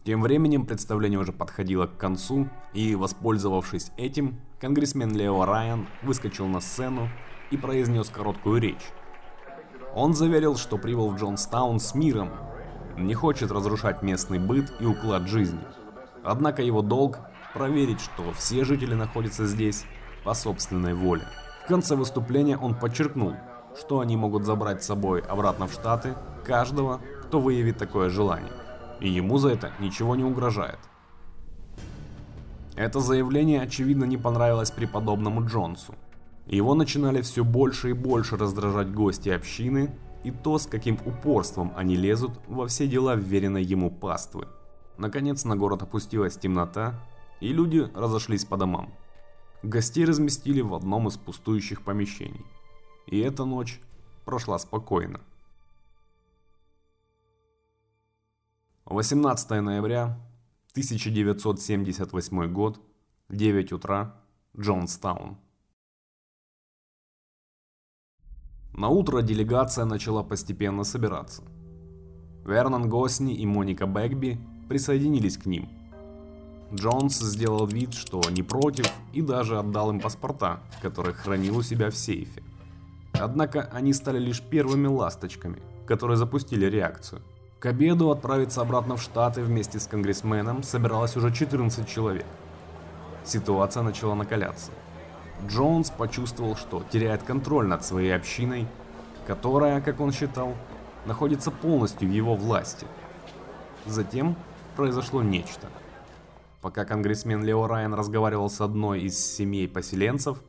Тем 0.05 0.23
временем 0.23 0.65
представление 0.65 1.21
уже 1.21 1.33
подходило 1.33 1.87
к 1.87 1.97
концу, 1.99 2.49
и, 2.73 2.95
воспользовавшись 2.95 3.93
этим, 3.97 4.41
конгрессмен 4.61 5.15
Лео 5.15 5.45
Райан 5.45 5.87
выскочил 6.03 6.47
на 6.47 6.61
сцену 6.61 7.09
и 7.51 7.57
произнес 7.57 8.09
короткую 8.09 8.61
речь. 8.61 8.91
Он 9.95 10.15
заверил, 10.15 10.57
что 10.57 10.79
прибыл 10.79 11.11
в 11.11 11.17
Джонстаун 11.17 11.79
с 11.79 11.95
миром, 11.95 12.31
не 13.07 13.15
хочет 13.15 13.51
разрушать 13.51 14.03
местный 14.03 14.39
быт 14.39 14.73
и 14.81 14.87
уклад 14.87 15.29
жизни. 15.29 15.61
Однако 16.23 16.63
его 16.63 16.83
долг– 16.83 17.19
проверить, 17.55 18.01
что 18.01 18.33
все 18.33 18.65
жители 18.65 18.95
находятся 18.95 19.47
здесь 19.47 19.85
по 20.25 20.35
собственной 20.35 20.95
воле. 20.95 21.23
В 21.65 21.69
конце 21.69 21.97
выступления 21.97 22.57
он 22.57 22.75
подчеркнул, 22.75 23.35
что 23.79 24.01
они 24.01 24.17
могут 24.17 24.45
забрать 24.45 24.83
с 24.83 24.87
собой 24.87 25.21
обратно 25.21 25.67
в 25.67 25.73
Штаты 25.73 26.15
каждого, 26.45 27.01
кто 27.23 27.41
выявит 27.41 27.79
такое 27.79 28.11
желание 28.11 28.53
и 29.01 29.09
ему 29.09 29.39
за 29.39 29.51
это 29.51 29.73
ничего 29.79 30.17
не 30.17 30.25
угрожает. 30.25 30.79
Это 32.77 33.01
заявление 33.01 33.63
очевидно 33.63 34.05
не 34.05 34.17
понравилось 34.17 34.71
преподобному 34.71 35.45
Джонсу. 35.45 35.95
Его 36.47 36.75
начинали 36.75 37.21
все 37.23 37.45
больше 37.45 37.91
и 37.91 37.93
больше 37.93 38.37
раздражать 38.37 38.93
гости 38.93 39.29
общины 39.29 39.91
и 40.25 40.31
то, 40.31 40.59
с 40.59 40.67
каким 40.67 40.99
упорством 41.05 41.73
они 41.77 41.97
лезут 41.97 42.33
во 42.47 42.67
все 42.67 42.87
дела 42.87 43.15
вверенной 43.15 43.63
ему 43.63 43.91
паствы. 43.91 44.49
Наконец 44.97 45.45
на 45.45 45.57
город 45.57 45.83
опустилась 45.83 46.37
темнота, 46.37 47.01
и 47.41 47.53
люди 47.53 47.89
разошлись 47.95 48.45
по 48.45 48.57
домам. 48.57 48.93
Гостей 49.63 50.05
разместили 50.05 50.61
в 50.61 50.75
одном 50.75 51.09
из 51.09 51.17
пустующих 51.17 51.83
помещений. 51.83 52.45
И 53.07 53.19
эта 53.19 53.45
ночь 53.45 53.81
прошла 54.25 54.59
спокойно. 54.59 55.21
18 58.85 59.51
ноября 59.51 60.19
1978 60.73 62.53
год, 62.53 62.81
9 63.29 63.73
утра, 63.73 64.21
Джонстаун. 64.57 65.39
На 68.79 68.89
утро 68.89 69.23
делегация 69.23 69.85
начала 69.85 70.23
постепенно 70.23 70.85
собираться. 70.85 71.43
Вернон 72.47 72.89
Госни 72.89 73.35
и 73.35 73.45
Моника 73.45 73.87
Бэгби 73.87 74.39
присоединились 74.69 75.37
к 75.37 75.47
ним. 75.47 75.69
Джонс 76.73 77.19
сделал 77.19 77.67
вид, 77.67 77.93
что 77.93 78.23
не 78.31 78.45
против, 78.45 78.87
и 79.13 79.21
даже 79.21 79.59
отдал 79.59 79.91
им 79.91 80.01
паспорта, 80.01 80.61
которые 80.81 81.15
хранил 81.15 81.57
у 81.57 81.63
себя 81.63 81.91
в 81.91 81.97
сейфе. 81.97 82.43
Однако 83.13 83.69
они 83.73 83.93
стали 83.93 84.21
лишь 84.21 84.41
первыми 84.41 84.87
ласточками, 84.87 85.61
которые 85.85 86.17
запустили 86.17 86.67
реакцию– 86.67 87.21
к 87.59 87.67
обеду 87.67 88.13
отправиться 88.13 88.61
обратно 88.61 88.95
в 88.95 89.03
Штаты 89.03 89.43
вместе 89.43 89.81
с 89.81 89.89
конгрессменом 89.89 90.63
собиралось 90.63 91.17
уже 91.17 91.33
14 91.33 91.89
человек. 91.89 92.27
Ситуация 93.25 93.83
начала 93.83 94.15
накаляться. 94.15 94.71
Джонс 95.47 95.91
почувствовал, 95.91 96.57
что 96.57 96.83
теряет 96.91 97.23
контроль 97.23 97.67
над 97.67 97.85
своей 97.85 98.15
общиной, 98.15 98.67
которая, 99.27 99.81
как 99.81 100.01
он 100.01 100.13
считал, 100.13 100.55
находится 101.07 101.51
полностью 101.51 102.09
в 102.09 102.13
его 102.13 102.35
власти. 102.35 102.87
Затем 103.87 104.37
произошло 104.77 105.23
нечто. 105.23 105.69
Пока 106.61 106.85
конгрессмен 106.85 107.45
Лео 107.45 107.67
Райан 107.67 107.95
разговаривал 107.95 108.51
с 108.51 108.61
одной 108.61 109.03
из 109.03 109.19
семей 109.19 109.69
поселенцев, 109.69 110.43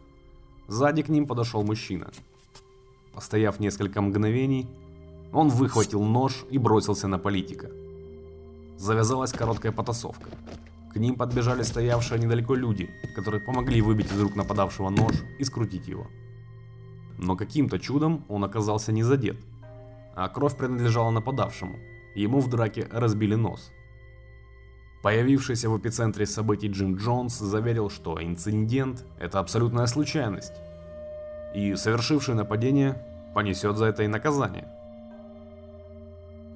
сзади 0.67 1.03
к 1.03 1.10
ним 1.10 1.27
подошел 1.27 1.63
мужчина. 1.63 2.10
Постояв 3.13 3.60
несколько 3.60 4.01
мгновений, 4.01 4.67
он 5.31 5.50
выхватил 5.50 6.01
нож 6.01 6.46
и 6.50 6.58
бросился 6.58 7.08
на 7.08 7.19
политика. 7.19 7.69
Завязалась 8.77 9.31
короткая 9.31 9.72
потасовка. 9.72 10.29
К 10.91 10.96
ним 10.96 11.15
подбежали 11.15 11.63
стоявшие 11.63 12.19
недалеко 12.19 12.55
люди, 12.55 12.89
которые 13.15 13.41
помогли 13.41 13.81
выбить 13.81 14.12
из 14.12 14.22
рук 14.22 14.36
нападавшего 14.36 14.89
нож 14.89 15.13
и 15.38 15.43
скрутить 15.43 15.88
его. 15.88 16.08
Но 17.17 17.36
каким-то 17.36 17.79
чудом 17.79 18.25
он 18.27 18.43
оказался 18.43 18.91
не 18.91 19.03
задет, 19.03 19.38
а 20.15 20.27
кровь 20.29 20.58
принадлежала 20.58 21.12
нападавшему, 21.12 21.77
ему 22.15 22.39
в 22.39 22.50
драке 22.50 22.88
разбили 22.91 23.36
нос. 23.36 23.72
Появившийся 25.03 25.69
в 25.69 25.77
эпицентре 25.77 26.25
событий 26.25 26.67
Джим 26.67 26.96
Джонс 26.96 27.38
заверил, 27.38 27.89
что 27.89 28.22
инцидент– 28.22 29.05
это 29.19 29.39
абсолютная 29.39 29.86
случайность, 29.86 30.53
и 31.55 31.75
совершивший 31.75 32.36
нападение 32.36 33.01
понесет 33.34 33.77
за 33.77 33.86
это 33.86 34.03
и 34.03 34.08
наказание– 34.08 34.67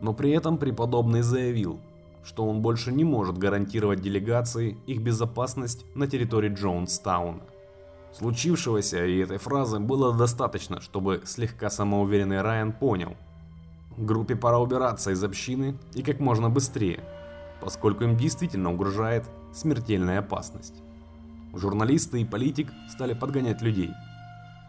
но 0.04 0.14
при 0.14 0.32
этом 0.32 0.58
преподобный 0.58 1.22
заявил, 1.22 1.80
что 2.26 2.48
он 2.48 2.62
больше 2.62 2.92
не 2.92 3.04
может 3.04 3.38
гарантировать 3.38 4.02
делегации 4.02 4.78
их 4.88 5.02
безопасность 5.02 5.86
на 5.96 6.08
территории 6.08 6.54
Джонстауна. 6.54 7.44
Случившегося 8.14 9.06
и 9.06 9.20
этой 9.20 9.38
фразы 9.38 9.80
было 9.80 10.14
достаточно, 10.14 10.82
чтобы 10.82 11.22
слегка 11.26 11.70
самоуверенный 11.70 12.42
Райан 12.42 12.72
понял, 12.72 13.16
Группе 13.98 14.36
пора 14.36 14.60
убираться 14.60 15.12
из 15.12 15.24
общины 15.24 15.78
и 15.94 16.02
как 16.02 16.20
можно 16.20 16.50
быстрее, 16.50 17.04
поскольку 17.62 18.04
им 18.04 18.18
действительно 18.18 18.74
угрожает 18.74 19.26
смертельная 19.54 20.20
опасность. 20.20 20.82
Журналисты 21.54 22.22
и 22.22 22.26
политик 22.26 22.72
стали 22.90 23.14
подгонять 23.14 23.62
людей. 23.62 23.92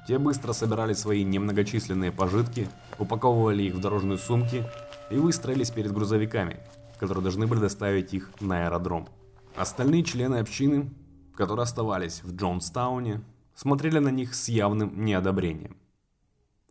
Те 0.06 0.18
быстро 0.18 0.52
собирали 0.52 0.92
свои 0.92 1.24
немногочисленные 1.24 2.12
пожитки, 2.12 2.68
упаковывали 2.98 3.62
их 3.62 3.74
в 3.74 3.80
дорожные 3.80 4.18
сумки 4.18 4.62
и 5.10 5.16
выстроились 5.16 5.70
перед 5.70 5.92
грузовиками, 5.92 6.58
которые 7.04 7.22
должны 7.22 7.46
были 7.46 7.60
доставить 7.60 8.14
их 8.14 8.30
на 8.40 8.64
аэродром. 8.64 9.06
Остальные 9.54 10.04
члены 10.04 10.36
общины, 10.36 10.90
которые 11.36 11.64
оставались 11.64 12.22
в 12.24 12.34
Джонстауне, 12.34 13.22
смотрели 13.54 13.98
на 13.98 14.08
них 14.08 14.34
с 14.34 14.48
явным 14.48 15.04
неодобрением. 15.04 15.76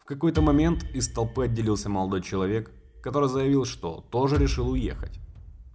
В 0.01 0.05
какой-то 0.05 0.41
момент 0.41 0.83
из 0.95 1.07
толпы 1.07 1.45
отделился 1.45 1.87
молодой 1.87 2.23
человек, 2.23 2.71
который 3.03 3.29
заявил, 3.29 3.65
что 3.65 4.03
тоже 4.09 4.37
решил 4.37 4.69
уехать. 4.69 5.19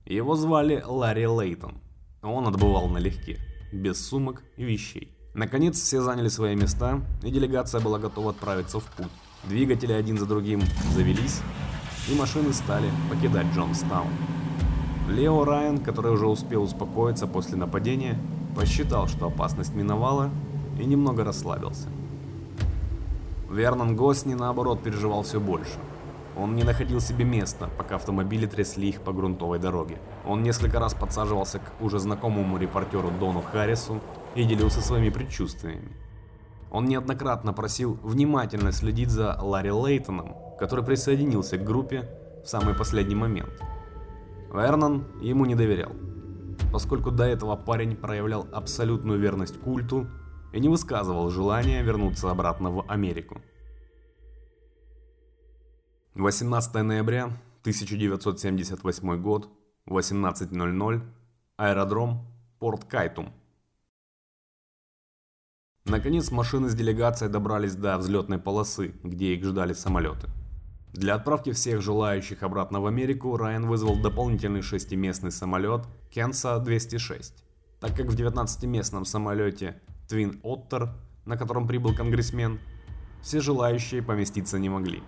Его 0.05 0.35
звали 0.35 0.83
Ларри 0.85 1.29
Лейтон. 1.29 1.79
Он 2.23 2.49
отбывал 2.49 2.89
налегке, 2.89 3.39
без 3.73 4.05
сумок 4.05 4.43
и 4.57 4.65
вещей. 4.65 5.17
Наконец 5.35 5.81
все 5.81 6.01
заняли 6.01 6.29
свои 6.29 6.57
места, 6.57 7.01
и 7.23 7.31
делегация 7.31 7.81
была 7.81 8.01
готова 8.01 8.31
отправиться 8.31 8.81
в 8.81 8.85
путь. 8.97 9.13
Двигатели 9.45 9.93
один 9.93 10.19
за 10.19 10.27
другим 10.27 10.63
завелись, 10.95 11.43
и 12.11 12.15
машины 12.15 12.53
стали 12.53 12.91
покидать 13.09 13.47
Джонстаун. 13.55 14.13
Лео 15.09 15.45
Райан, 15.45 15.79
который 15.79 16.13
уже 16.13 16.27
успел 16.27 16.63
успокоиться 16.63 17.27
после 17.27 17.57
нападения, 17.57 18.19
посчитал, 18.55 19.09
что 19.09 19.27
опасность 19.27 19.75
миновала 19.75 20.31
и 20.79 20.85
немного 20.85 21.25
расслабился. 21.25 21.89
Вернон 23.51 23.97
Госни, 23.97 24.35
наоборот, 24.35 24.83
переживал 24.83 25.23
все 25.23 25.41
больше. 25.41 25.79
Он 26.37 26.55
не 26.55 26.63
находил 26.63 27.01
себе 27.01 27.25
места, 27.25 27.71
пока 27.79 27.97
автомобили 27.97 28.47
трясли 28.47 28.91
их 28.91 29.01
по 29.01 29.13
грунтовой 29.13 29.59
дороге. 29.59 29.97
Он 30.27 30.43
несколько 30.43 30.79
раз 30.79 30.93
подсаживался 30.93 31.59
к 31.59 31.83
уже 31.83 31.99
знакомому 31.99 32.59
репортеру 32.59 33.11
Дону 33.19 33.41
Харрису 33.41 34.01
и 34.35 34.45
делился 34.45 34.83
своими 34.83 35.09
предчувствиями. 35.09 35.91
Он 36.71 36.85
неоднократно 36.85 37.55
просил 37.55 37.99
внимательно 38.03 38.73
следить 38.73 39.11
за 39.11 39.39
Ларри 39.41 39.73
Лейтоном, 39.73 40.37
который 40.61 40.85
присоединился 40.85 41.57
к 41.57 41.65
группе 41.65 42.09
в 42.45 42.49
самый 42.49 42.75
последний 42.75 43.15
момент. 43.15 43.51
Вернон 44.53 45.05
ему 45.21 45.45
не 45.45 45.55
доверял, 45.55 45.93
поскольку 46.73 47.11
до 47.11 47.25
этого 47.25 47.57
парень 47.57 47.97
проявлял 47.97 48.49
абсолютную 48.53 49.19
верность 49.19 49.61
культу 49.61 50.07
и 50.53 50.61
не 50.61 50.69
высказывал 50.69 51.31
желания 51.31 51.83
вернуться 51.83 52.31
обратно 52.31 52.71
в 52.71 52.91
Америку. 52.91 53.43
18 56.15 56.75
ноября 56.83 57.25
1978 57.61 59.23
год, 59.23 59.51
18.00, 59.87 61.03
аэродром 61.57 62.27
Порт 62.59 62.85
Кайтум. 62.87 63.33
Наконец 65.85 66.31
машины 66.31 66.69
с 66.69 66.75
делегацией 66.75 67.31
добрались 67.31 67.75
до 67.75 67.97
взлетной 67.99 68.39
полосы, 68.39 68.95
где 69.05 69.35
их 69.35 69.45
ждали 69.45 69.75
самолеты. 69.75 70.29
Для 70.93 71.15
отправки 71.15 71.53
всех 71.53 71.83
желающих 71.83 72.43
обратно 72.43 72.81
в 72.81 72.87
Америку 72.87 73.37
Райан 73.37 73.67
вызвал 73.67 73.97
дополнительный 74.01 74.63
шестиместный 74.63 75.31
самолет 75.31 75.87
Кенса 76.11 76.59
206, 76.59 77.45
так 77.79 77.95
как 77.95 78.07
в 78.07 78.17
19-местном 78.17 79.05
самолете 79.05 79.81
Twin 80.09 80.41
Otter, 80.43 80.89
на 81.27 81.37
котором 81.37 81.67
прибыл 81.67 81.95
конгрессмен, 81.95 82.59
все 83.21 83.41
желающие 83.41 84.03
поместиться 84.03 84.59
не 84.59 84.71
могли. 84.71 85.03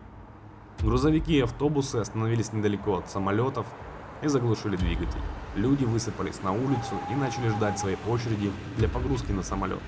Грузовики 0.81 1.39
и 1.39 1.41
автобусы 1.41 1.97
остановились 1.97 2.53
недалеко 2.53 2.99
от 2.99 3.11
самолетов 3.11 3.67
и 4.23 4.29
заглушили 4.29 4.77
двигатель. 4.77 5.21
Люди 5.57 5.85
высыпались 5.85 6.43
на 6.43 6.53
улицу 6.53 6.95
и 7.11 7.15
начали 7.15 7.49
ждать 7.49 7.79
своей 7.79 7.97
очереди 8.07 8.53
для 8.77 8.89
погрузки 8.89 9.33
на 9.33 9.43
самолет. 9.43 9.81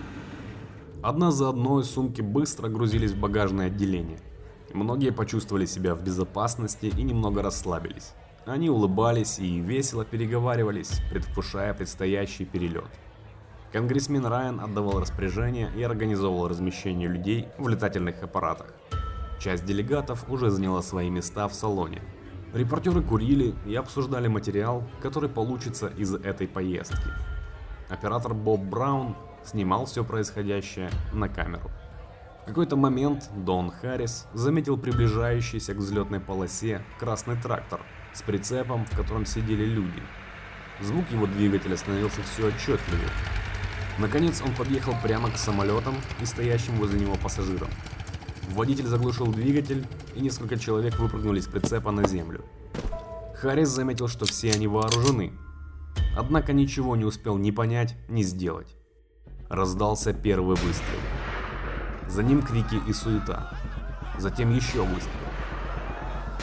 Одна 1.02 1.31
за 1.31 1.50
одной 1.50 1.85
сумки 1.85 2.22
быстро 2.22 2.68
грузились 2.68 3.12
в 3.12 3.20
багажное 3.20 3.66
отделение. 3.66 4.18
Многие 4.72 5.12
почувствовали 5.12 5.66
себя 5.66 5.94
в 5.94 6.02
безопасности 6.02 6.87
и 6.87 7.02
немного 7.02 7.42
расслабились. 7.42 8.12
Они 8.46 8.70
улыбались 8.70 9.38
и 9.38 9.61
весело 9.61 10.04
переговаривались, 10.04 11.00
предвкушая 11.11 11.74
предстоящий 11.74 12.44
перелет. 12.44 12.90
Конгрессмен 13.72 14.26
Райан 14.26 14.61
отдавал 14.61 15.00
распоряжения 15.00 15.70
и 15.76 15.82
организовывал 15.82 16.48
размещение 16.48 17.08
людей 17.08 17.48
в 17.58 17.68
летательных 17.68 18.22
аппаратах. 18.22 18.74
Часть 19.38 19.64
делегатов 19.64 20.28
уже 20.28 20.50
заняла 20.50 20.82
свои 20.82 21.11
места 21.11 21.48
в 21.48 21.54
салоне. 21.54 22.02
Репортеры 22.54 23.02
курили 23.02 23.54
и 23.66 23.74
обсуждали 23.74 24.28
материал, 24.28 24.85
который 25.00 25.28
получится 25.28 25.88
из 25.88 26.14
этой 26.14 26.48
поездки. 26.48 27.08
Оператор 27.88 28.35
Боб 28.35 28.61
Браун 28.61 29.16
снимал 29.44 29.87
все 29.87 30.04
происходящее 30.04 30.90
на 31.12 31.28
камеру. 31.28 31.70
В 32.42 32.46
какой-то 32.46 32.76
момент 32.76 33.31
Дон 33.37 33.70
Харрис 33.70 34.26
заметил 34.35 34.76
приближающийся 34.76 35.74
к 35.74 35.78
взлетной 35.78 36.20
полосе 36.20 36.83
красный 36.98 37.37
трактор 37.37 37.81
с 38.12 38.22
прицепом, 38.22 38.85
в 38.85 38.96
котором 38.96 39.26
сидели 39.26 39.64
люди. 39.64 40.02
Звук 40.81 41.05
его 41.11 41.26
двигателя 41.26 41.76
становился 41.76 42.22
все 42.22 42.48
отчетливее, 42.48 43.09
Наконец 43.98 44.40
он 44.40 44.55
подъехал 44.55 44.94
прямо 45.02 45.31
к 45.31 45.37
самолетам 45.37 45.94
и 46.20 46.24
стоящим 46.24 46.76
возле 46.76 47.00
него 47.00 47.14
пассажирам. 47.22 47.68
Водитель 48.50 48.87
заглушил 48.87 49.26
двигатель, 49.26 49.87
и 50.14 50.20
несколько 50.20 50.59
человек 50.59 50.98
выпрыгнули 50.98 51.40
с 51.40 51.46
прицепа 51.46 51.90
на 51.90 52.07
землю. 52.09 52.44
Харрис 53.37 53.68
заметил, 53.68 54.09
что 54.09 54.24
все 54.24 54.52
они 54.52 54.66
вооружены, 54.66 55.33
однако 56.16 56.52
ничего 56.52 56.96
не 56.96 57.05
успел 57.05 57.37
ни 57.37 57.50
понять, 57.50 57.96
ни 58.09 58.22
сделать. 58.22 58.76
Раздался 59.48 60.12
первый 60.12 60.57
выстрел. 60.57 61.00
За 62.12 62.22
ним 62.22 62.42
крики 62.42 62.79
и 62.87 62.92
суета. 62.92 63.55
Затем 64.18 64.55
еще 64.55 64.83
выстрел. 64.83 65.12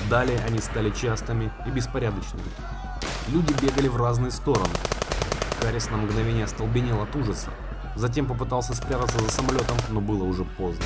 Далее 0.10 0.40
они 0.48 0.58
стали 0.58 0.90
частыми 0.90 1.52
и 1.68 1.70
беспорядочными. 1.70 2.50
Люди 3.28 3.54
бегали 3.62 3.88
в 3.88 3.96
разные 3.96 4.32
стороны, 4.32 4.74
Харрис 5.62 5.92
на 5.92 5.98
мгновение 5.98 6.46
остолбенел 6.46 7.04
от 7.04 7.16
ужаса. 7.16 7.52
Затем 7.96 8.26
попытался 8.26 8.74
спрятаться 8.74 9.20
за 9.20 9.30
самолетом, 9.30 9.78
но 9.92 10.02
было 10.02 10.24
уже 10.24 10.44
поздно. 10.44 10.86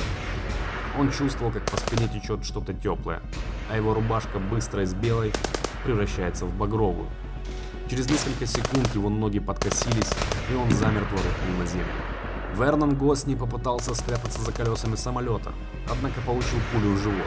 Он 0.98 1.10
чувствовал, 1.10 1.50
как 1.50 1.64
по 1.64 1.78
спине 1.78 2.06
течет 2.06 2.44
что-то 2.44 2.74
теплое, 2.74 3.22
а 3.70 3.76
его 3.78 3.94
рубашка 3.94 4.38
быстро 4.38 4.82
из 4.82 4.92
белой 4.92 5.32
превращается 5.84 6.44
в 6.44 6.54
багровую. 6.54 7.08
Через 7.88 8.10
несколько 8.10 8.44
секунд 8.44 8.94
его 8.94 9.08
ноги 9.08 9.38
подкосились, 9.38 10.12
и 10.52 10.54
он 10.54 10.70
замертво 10.72 11.16
рухнул 11.16 11.58
на 11.58 11.66
землю. 11.66 12.03
Вернон 12.54 12.94
Госни 12.94 13.34
попытался 13.34 13.94
спрятаться 13.94 14.40
за 14.40 14.52
колесами 14.52 14.94
самолета, 14.94 15.52
однако 15.90 16.20
получил 16.20 16.58
пулю 16.72 16.94
в 16.94 16.98
живот. 16.98 17.26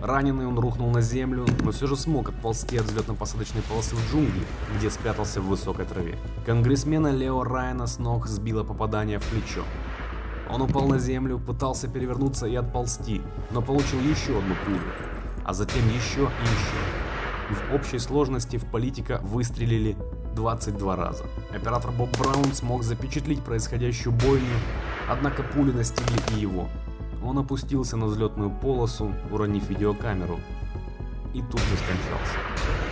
Раненый 0.00 0.46
он 0.46 0.56
рухнул 0.58 0.88
на 0.90 1.00
землю, 1.00 1.46
но 1.62 1.72
все 1.72 1.88
же 1.88 1.96
смог 1.96 2.28
отползти 2.28 2.78
от 2.78 2.86
взлетно-посадочной 2.86 3.62
полосы 3.68 3.96
в 3.96 4.10
джунгли, 4.10 4.46
где 4.78 4.88
спрятался 4.88 5.40
в 5.40 5.46
высокой 5.46 5.84
траве. 5.84 6.16
Конгрессмена 6.46 7.08
Лео 7.08 7.42
Райана 7.42 7.88
с 7.88 7.98
ног 7.98 8.28
сбило 8.28 8.62
попадание 8.62 9.18
в 9.18 9.24
плечо. 9.24 9.64
Он 10.48 10.62
упал 10.62 10.86
на 10.86 10.98
землю, 10.98 11.38
пытался 11.38 11.88
перевернуться 11.88 12.46
и 12.46 12.54
отползти, 12.54 13.20
но 13.50 13.60
получил 13.60 14.00
еще 14.00 14.38
одну 14.38 14.54
пулю, 14.64 14.80
а 15.44 15.52
затем 15.52 15.86
еще 15.88 16.22
и 16.22 16.44
еще. 16.44 17.10
В 17.50 17.74
общей 17.74 17.98
сложности 17.98 18.58
в 18.58 18.64
политика 18.64 19.20
выстрелили 19.22 19.96
22 20.34 20.96
раза. 20.96 21.24
Оператор 21.54 21.90
Боб 21.90 22.10
Браун 22.18 22.52
смог 22.54 22.82
запечатлеть 22.82 23.42
происходящую 23.42 24.12
бойню, 24.12 24.56
однако 25.08 25.42
пули 25.42 25.72
настигли 25.72 26.18
и 26.36 26.40
его. 26.40 26.68
Он 27.24 27.38
опустился 27.38 27.96
на 27.96 28.06
взлетную 28.06 28.50
полосу, 28.50 29.12
уронив 29.30 29.68
видеокамеру, 29.68 30.40
и 31.34 31.42
тут 31.42 31.60
же 31.60 31.76
скончался. 31.76 32.38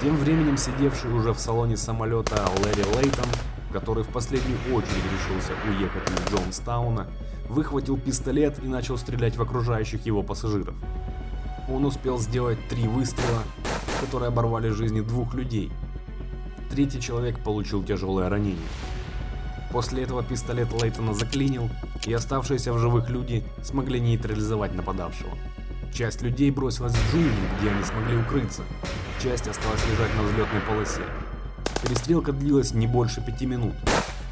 Тем 0.03 0.17
временем 0.17 0.57
сидевший 0.57 1.13
уже 1.13 1.33
в 1.33 1.39
салоне 1.39 1.77
самолета 1.77 2.45
Лэри 2.63 2.85
Лейтон, 2.97 3.27
который 3.73 4.05
в 4.05 4.09
последнюю 4.09 4.59
очередь 4.75 5.05
решился 5.13 5.53
уехать 5.67 6.03
из 6.11 6.33
Джонстауна, 6.33 7.07
выхватил 7.49 7.97
пистолет 7.99 8.63
и 8.63 8.69
начал 8.69 8.99
стрелять 8.99 9.37
в 9.37 9.43
окружающих 9.43 10.05
его 10.07 10.23
пассажиров. 10.23 10.75
Он 11.71 11.85
успел 11.85 12.19
сделать 12.19 12.59
три 12.69 12.87
выстрела, 12.87 13.43
которые 14.01 14.29
оборвали 14.29 14.71
жизни 14.71 15.01
двух 15.01 15.35
людей. 15.35 15.73
Третий 16.71 17.01
человек 17.01 17.39
получил 17.41 17.83
тяжелое 17.83 18.29
ранение. 18.29 18.69
После 19.73 20.03
этого 20.03 20.23
пистолет 20.23 20.69
Лейтона 20.73 21.13
заклинил, 21.15 21.69
и 22.07 22.13
оставшиеся 22.13 22.73
в 22.73 22.79
живых 22.79 23.11
люди 23.11 23.45
смогли 23.63 24.01
нейтрализовать 24.01 24.75
нападавшего. 24.75 25.31
Часть 25.93 26.23
людей 26.23 26.51
бросилась 26.51 26.95
в 26.95 27.11
джунгли, 27.11 27.33
где 27.59 27.71
они 27.71 27.83
смогли 27.85 28.17
укрыться. 28.17 28.63
Часть 29.23 29.49
осталась 29.49 29.85
лежать 29.91 30.15
на 30.15 30.23
взлетной 30.23 30.61
полосе. 30.61 31.03
Перестрелка 31.83 32.33
длилась 32.33 32.73
не 32.73 32.87
больше 32.87 33.21
пяти 33.21 33.47
минут. 33.47 33.75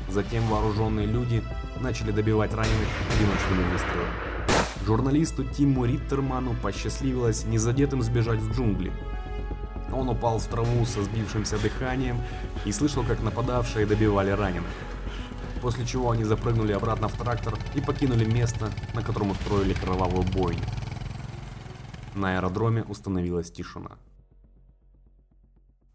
Затем 0.09 0.47
вооруженные 0.49 1.07
люди 1.07 1.43
начали 1.81 2.13
добивать 2.13 2.55
раненых 2.55 2.89
одиночными 3.15 3.73
выстрелами. 3.73 4.37
Журналисту 4.87 5.45
Тиму 5.45 5.85
Риттерману 5.85 6.55
посчастливилось 6.63 7.45
незадетым 7.45 8.03
сбежать 8.03 8.39
в 8.39 8.55
джунгли. 8.55 8.93
Он 9.97 10.11
упал 10.11 10.39
в 10.39 10.47
траву 10.47 10.85
со 10.85 11.03
сбившимся 11.03 11.59
дыханием 11.59 12.21
и 12.67 12.73
слышал, 12.73 13.03
как 13.03 13.23
нападавшие 13.23 13.87
добивали 13.87 14.31
раненых. 14.31 14.71
После 15.63 15.87
чего 15.87 16.11
они 16.11 16.23
запрыгнули 16.23 16.73
обратно 16.73 17.09
в 17.09 17.17
трактор 17.17 17.59
и 17.75 17.81
покинули 17.81 18.27
место, 18.27 18.71
на 18.95 19.03
котором 19.03 19.31
устроили 19.31 19.73
кровавую 19.73 20.25
бойню. 20.25 20.63
На 22.15 22.37
аэродроме 22.37 22.83
установилась 22.83 23.51
тишина. 23.51 23.93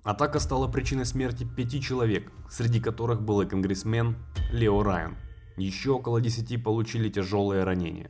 Атака 0.03 0.39
стала 0.39 0.67
причиной 0.67 1.05
смерти 1.05 1.43
пяти 1.43 1.79
человек, 1.79 2.31
среди 2.49 2.79
которых 2.79 3.21
был 3.21 3.41
и 3.41 3.45
конгрессмен 3.45 4.17
Лео 4.51 4.81
Райан. 4.81 5.15
Еще 5.57 5.91
около 5.91 6.19
десяти 6.21 6.57
получили 6.57 7.07
тяжелые 7.09 7.63
ранения. 7.63 8.09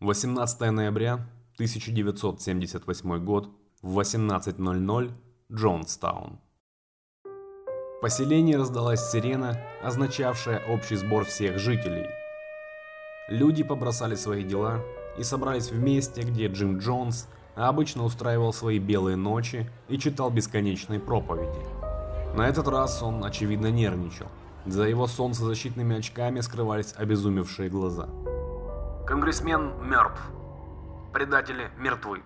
18 0.00 0.72
ноября 0.72 1.28
1978 1.54 3.24
год 3.24 3.50
в 3.82 3.98
18.00 3.98 5.12
Джонстаун. 5.52 6.40
В 7.24 8.00
поселении 8.00 8.54
раздалась 8.54 9.10
сирена, 9.10 9.60
означавшая 9.82 10.60
общий 10.68 10.96
сбор 10.96 11.24
всех 11.24 11.58
жителей. 11.58 12.06
Люди 13.28 13.62
побросали 13.62 14.14
свои 14.14 14.42
дела 14.42 14.80
и 15.18 15.22
собрались 15.22 15.70
в 15.70 15.78
месте, 15.78 16.22
где 16.22 16.48
Джим 16.48 16.78
Джонс 16.78 17.28
обычно 17.54 18.04
устраивал 18.04 18.52
свои 18.52 18.78
белые 18.78 19.16
ночи 19.16 19.70
и 19.88 19.98
читал 19.98 20.30
бесконечные 20.30 21.00
проповеди. 21.00 21.60
На 22.34 22.48
этот 22.48 22.66
раз 22.66 23.02
он, 23.02 23.24
очевидно, 23.24 23.70
нервничал. 23.70 24.26
За 24.64 24.84
его 24.84 25.06
солнцезащитными 25.06 25.96
очками 25.96 26.40
скрывались 26.40 26.94
обезумевшие 26.96 27.68
глаза. 27.68 28.08
Конгрессмен 29.06 29.72
мертв. 29.82 30.20
Предатели 31.12 31.70
мертвы. 31.76 32.22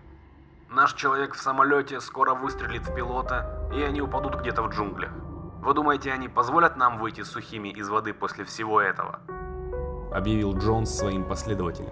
Наш 0.71 0.95
человек 0.95 1.35
в 1.35 1.41
самолете 1.41 2.01
скоро 2.01 2.35
выстрелит 2.35 2.87
в 2.87 2.95
пилота, 2.95 3.69
и 3.75 3.83
они 3.83 4.01
упадут 4.01 4.37
где-то 4.41 4.63
в 4.63 4.69
джунглях. 4.69 5.11
Вы 5.61 5.75
думаете, 5.75 6.13
они 6.13 6.29
позволят 6.29 6.77
нам 6.77 6.99
выйти 6.99 7.23
сухими 7.23 7.71
из 7.71 7.89
воды 7.89 8.15
после 8.15 8.45
всего 8.45 8.81
этого? 8.81 9.19
Объявил 10.13 10.57
Джонс 10.57 10.97
своим 10.97 11.25
последователям. 11.25 11.91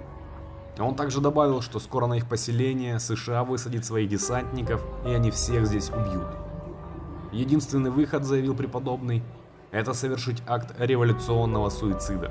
Он 0.78 0.94
также 0.94 1.20
добавил, 1.20 1.62
что 1.62 1.80
скоро 1.80 2.06
на 2.06 2.14
их 2.14 2.28
поселение 2.28 3.00
США 3.00 3.42
высадит 3.42 3.84
своих 3.84 4.08
десантников, 4.08 4.80
и 5.04 5.12
они 5.12 5.32
всех 5.32 5.66
здесь 5.66 5.90
убьют. 5.90 6.28
Единственный 7.32 7.90
выход, 7.90 8.22
заявил 8.22 8.54
преподобный, 8.54 9.24
это 9.72 9.94
совершить 9.94 10.44
акт 10.46 10.76
революционного 10.78 11.70
суицида. 11.70 12.30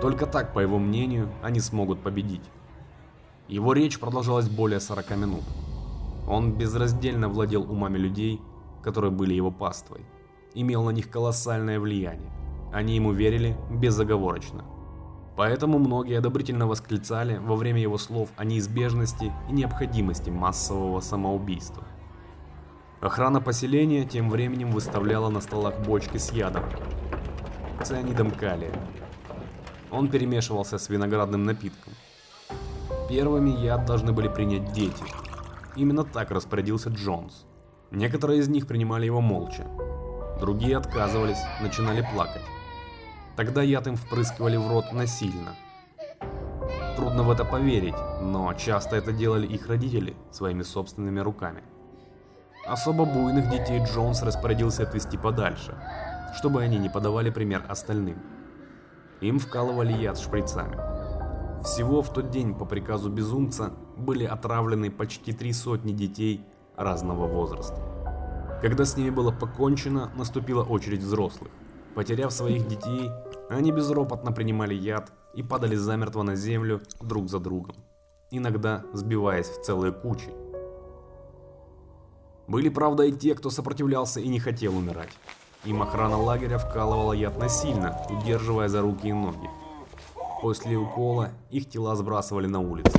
Только 0.00 0.24
так, 0.24 0.54
по 0.54 0.60
его 0.60 0.78
мнению, 0.78 1.28
они 1.42 1.60
смогут 1.60 2.02
победить. 2.02 2.48
Его 3.48 3.72
речь 3.72 3.98
продолжалась 3.98 4.48
более 4.48 4.78
40 4.78 5.16
минут. 5.16 5.44
Он 6.28 6.52
безраздельно 6.52 7.30
владел 7.30 7.62
умами 7.62 7.96
людей, 7.96 8.42
которые 8.82 9.10
были 9.10 9.32
его 9.32 9.50
паствой, 9.50 10.02
имел 10.52 10.84
на 10.84 10.90
них 10.90 11.08
колоссальное 11.08 11.80
влияние. 11.80 12.30
Они 12.74 12.94
ему 12.94 13.12
верили 13.12 13.56
безоговорочно. 13.70 14.64
Поэтому 15.34 15.78
многие 15.78 16.18
одобрительно 16.18 16.66
восклицали 16.66 17.38
во 17.38 17.56
время 17.56 17.80
его 17.80 17.96
слов 17.96 18.28
о 18.36 18.44
неизбежности 18.44 19.32
и 19.48 19.52
необходимости 19.52 20.28
массового 20.28 21.00
самоубийства. 21.00 21.84
Охрана 23.00 23.40
поселения 23.40 24.04
тем 24.04 24.28
временем 24.28 24.72
выставляла 24.72 25.30
на 25.30 25.40
столах 25.40 25.78
бочки 25.86 26.18
с 26.18 26.32
ядом, 26.32 26.64
цианидом 27.82 28.30
калия. 28.30 28.74
Он 29.90 30.08
перемешивался 30.08 30.76
с 30.76 30.90
виноградным 30.90 31.44
напитком. 31.44 31.87
Первыми 33.08 33.50
яд 33.50 33.86
должны 33.86 34.12
были 34.12 34.28
принять 34.28 34.72
дети. 34.72 35.04
Именно 35.76 36.04
так 36.04 36.30
распорядился 36.30 36.90
Джонс. 36.90 37.46
Некоторые 37.90 38.40
из 38.40 38.48
них 38.48 38.66
принимали 38.66 39.06
его 39.06 39.22
молча. 39.22 39.66
Другие 40.38 40.76
отказывались, 40.76 41.38
начинали 41.62 42.06
плакать. 42.12 42.42
Тогда 43.34 43.62
яд 43.62 43.86
им 43.86 43.96
впрыскивали 43.96 44.58
в 44.58 44.68
рот 44.68 44.92
насильно. 44.92 45.54
Трудно 46.96 47.22
в 47.22 47.30
это 47.30 47.44
поверить, 47.46 47.94
но 48.20 48.52
часто 48.54 48.96
это 48.96 49.12
делали 49.12 49.46
их 49.46 49.68
родители 49.68 50.14
своими 50.30 50.62
собственными 50.62 51.20
руками. 51.20 51.62
Особо 52.66 53.06
буйных 53.06 53.48
детей 53.48 53.82
Джонс 53.84 54.22
распорядился 54.22 54.82
отвести 54.82 55.16
подальше, 55.16 55.74
чтобы 56.36 56.60
они 56.62 56.76
не 56.76 56.90
подавали 56.90 57.30
пример 57.30 57.64
остальным. 57.68 58.18
Им 59.22 59.38
вкалывали 59.38 59.92
яд 59.92 60.18
шприцами. 60.18 60.87
Всего 61.64 62.02
в 62.02 62.12
тот 62.12 62.30
день 62.30 62.54
по 62.54 62.64
приказу 62.64 63.10
безумца 63.10 63.72
были 63.96 64.24
отравлены 64.24 64.90
почти 64.90 65.32
три 65.32 65.52
сотни 65.52 65.92
детей 65.92 66.44
разного 66.76 67.26
возраста. 67.26 67.80
Когда 68.62 68.84
с 68.84 68.96
ними 68.96 69.10
было 69.10 69.32
покончено, 69.32 70.10
наступила 70.16 70.62
очередь 70.62 71.00
взрослых. 71.00 71.50
Потеряв 71.94 72.32
своих 72.32 72.66
детей, 72.68 73.10
они 73.50 73.72
безропотно 73.72 74.32
принимали 74.32 74.74
яд 74.74 75.12
и 75.34 75.42
падали 75.42 75.74
замертво 75.74 76.22
на 76.22 76.36
землю 76.36 76.80
друг 77.00 77.28
за 77.28 77.40
другом, 77.40 77.76
иногда 78.30 78.84
сбиваясь 78.92 79.48
в 79.48 79.62
целые 79.62 79.92
кучи. 79.92 80.30
Были, 82.46 82.68
правда, 82.68 83.02
и 83.02 83.12
те, 83.12 83.34
кто 83.34 83.50
сопротивлялся 83.50 84.20
и 84.20 84.28
не 84.28 84.38
хотел 84.38 84.76
умирать. 84.76 85.10
Им 85.64 85.82
охрана 85.82 86.16
лагеря 86.16 86.58
вкалывала 86.58 87.12
яд 87.12 87.36
насильно, 87.38 88.00
удерживая 88.08 88.68
за 88.68 88.80
руки 88.80 89.08
и 89.08 89.12
ноги. 89.12 89.50
После 90.40 90.76
укола 90.76 91.30
их 91.50 91.68
тела 91.68 91.96
сбрасывали 91.96 92.46
на 92.46 92.60
улицу. 92.60 92.98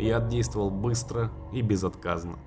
Яд 0.00 0.28
действовал 0.28 0.70
быстро 0.70 1.30
и 1.52 1.62
безотказно. 1.62 2.38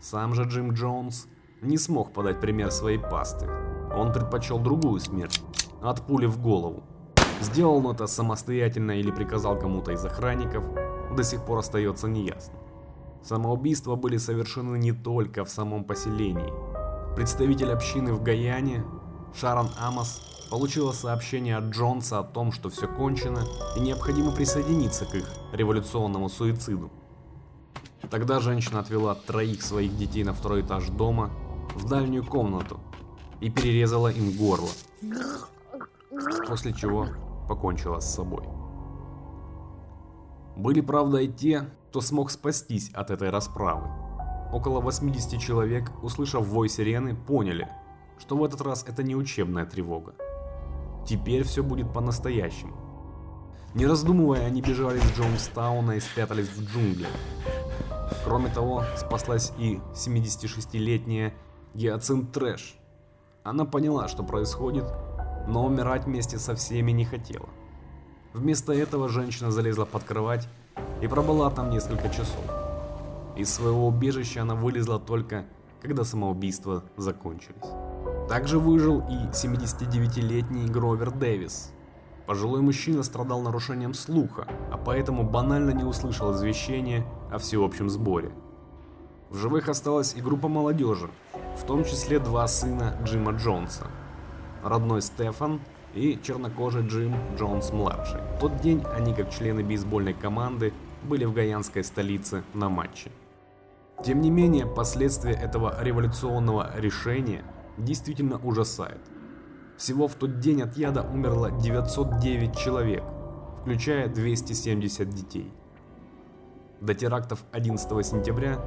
Сам 0.00 0.34
же 0.34 0.44
Джим 0.44 0.72
Джонс 0.72 1.26
не 1.60 1.78
смог 1.78 2.12
подать 2.12 2.40
пример 2.40 2.70
своей 2.70 2.98
пасты. 2.98 3.48
Он 3.96 4.12
предпочел 4.12 4.60
другую 4.60 5.00
смерть, 5.00 5.42
от 5.82 6.06
пули 6.06 6.26
в 6.26 6.40
голову. 6.40 6.84
Сделал 7.40 7.78
он 7.78 7.94
это 7.94 8.06
самостоятельно 8.06 8.92
или 8.92 9.10
приказал 9.10 9.58
кому-то 9.58 9.92
из 9.92 10.04
охранников, 10.04 10.64
до 11.16 11.24
сих 11.24 11.44
пор 11.44 11.58
остается 11.58 12.08
неясно. 12.08 12.54
Самоубийства 13.22 13.96
были 13.96 14.16
совершены 14.16 14.76
не 14.78 14.92
только 14.92 15.44
в 15.44 15.50
самом 15.50 15.84
поселении. 15.84 16.52
Представитель 17.16 17.72
общины 17.72 18.12
в 18.12 18.22
Гаяне, 18.22 18.84
Шарон 19.34 19.70
Амос, 19.78 20.20
получила 20.50 20.92
сообщение 20.92 21.56
от 21.56 21.64
Джонса 21.64 22.18
о 22.18 22.24
том, 22.24 22.52
что 22.52 22.70
все 22.70 22.86
кончено 22.86 23.44
и 23.76 23.80
необходимо 23.80 24.32
присоединиться 24.32 25.04
к 25.04 25.14
их 25.14 25.28
революционному 25.52 26.28
суициду. 26.28 26.90
Тогда 28.10 28.40
женщина 28.40 28.80
отвела 28.80 29.14
троих 29.14 29.62
своих 29.62 29.96
детей 29.96 30.24
на 30.24 30.32
второй 30.32 30.62
этаж 30.62 30.88
дома, 30.88 31.30
в 31.74 31.86
дальнюю 31.88 32.24
комнату, 32.24 32.80
и 33.40 33.50
перерезала 33.50 34.08
им 34.08 34.36
горло 34.36 34.68
после 36.48 36.72
чего 36.72 37.06
покончила 37.46 38.00
с 38.00 38.14
собой. 38.14 38.42
Были, 40.56 40.80
правда, 40.80 41.18
и 41.18 41.28
те, 41.28 41.70
кто 41.90 42.00
смог 42.00 42.30
спастись 42.30 42.90
от 42.94 43.10
этой 43.10 43.30
расправы. 43.30 43.88
Около 44.52 44.80
80 44.80 45.38
человек, 45.40 45.92
услышав 46.02 46.46
вой 46.46 46.68
сирены, 46.68 47.14
поняли, 47.14 47.68
что 48.18 48.36
в 48.36 48.44
этот 48.44 48.60
раз 48.60 48.84
это 48.86 49.02
не 49.02 49.16
учебная 49.16 49.66
тревога. 49.66 50.14
Теперь 51.06 51.44
все 51.44 51.62
будет 51.62 51.92
по-настоящему. 51.92 52.76
Не 53.74 53.86
раздумывая, 53.86 54.46
они 54.46 54.60
бежали 54.60 54.98
из 54.98 55.10
Джонстауна 55.16 55.92
и 55.92 56.00
спрятались 56.00 56.48
в 56.48 56.64
джунглях. 56.64 57.10
Кроме 58.24 58.48
того, 58.48 58.84
спаслась 58.96 59.52
и 59.58 59.80
76-летняя 59.94 61.34
Гиацинт 61.74 62.32
Трэш. 62.32 62.76
Она 63.44 63.64
поняла, 63.64 64.08
что 64.08 64.22
происходит, 64.22 64.84
но 65.46 65.64
умирать 65.64 66.04
вместе 66.04 66.38
со 66.38 66.54
всеми 66.54 66.92
не 66.92 67.04
хотела. 67.04 67.48
Вместо 68.34 68.72
этого 68.72 69.08
женщина 69.08 69.50
залезла 69.50 69.84
под 69.84 70.04
кровать 70.04 70.48
и 71.00 71.06
пробыла 71.06 71.50
там 71.50 71.70
несколько 71.70 72.08
часов. 72.08 72.44
Из 73.36 73.48
своего 73.52 73.86
убежища 73.86 74.42
она 74.42 74.54
вылезла 74.54 74.98
только, 74.98 75.46
когда 75.80 76.04
самоубийства 76.04 76.82
закончились. 76.96 77.87
Также 78.28 78.58
выжил 78.58 79.00
и 79.08 79.26
79-летний 79.32 80.68
Гровер 80.68 81.10
Дэвис. 81.10 81.72
Пожилой 82.26 82.60
мужчина 82.60 83.02
страдал 83.02 83.40
нарушением 83.40 83.94
слуха, 83.94 84.46
а 84.70 84.76
поэтому 84.76 85.22
банально 85.22 85.70
не 85.70 85.84
услышал 85.84 86.34
извещения 86.34 87.06
о 87.30 87.38
всеобщем 87.38 87.88
сборе. 87.88 88.30
В 89.30 89.36
живых 89.36 89.70
осталась 89.70 90.14
и 90.14 90.20
группа 90.20 90.48
молодежи, 90.48 91.08
в 91.56 91.64
том 91.64 91.84
числе 91.84 92.18
два 92.18 92.46
сына 92.46 92.98
Джима 93.02 93.32
Джонса– 93.32 93.86
родной 94.62 95.02
Стефан 95.02 95.60
и 95.94 96.18
чернокожий 96.22 96.86
Джим 96.86 97.14
Джонс-младший. 97.36 98.20
В 98.36 98.40
тот 98.40 98.60
день 98.60 98.84
они, 98.94 99.14
как 99.14 99.30
члены 99.30 99.62
бейсбольной 99.62 100.14
команды, 100.14 100.72
были 101.02 101.24
в 101.24 101.32
гаянской 101.32 101.82
столице 101.84 102.42
на 102.54 102.68
матче. 102.68 103.10
Тем 104.04 104.20
не 104.20 104.30
менее, 104.30 104.66
последствия 104.66 105.32
этого 105.32 105.82
революционного 105.82 106.70
решения 106.76 107.42
действительно 107.78 108.38
ужасают. 108.38 109.00
Всего 109.76 110.08
в 110.08 110.14
тот 110.14 110.40
день 110.40 110.62
от 110.62 110.76
яда 110.76 111.02
умерло 111.02 111.50
909 111.50 112.56
человек, 112.56 113.04
включая 113.60 114.08
270 114.08 115.08
детей. 115.10 115.52
До 116.80 116.94
терактов 116.94 117.44
11 117.52 118.06
сентября 118.06 118.60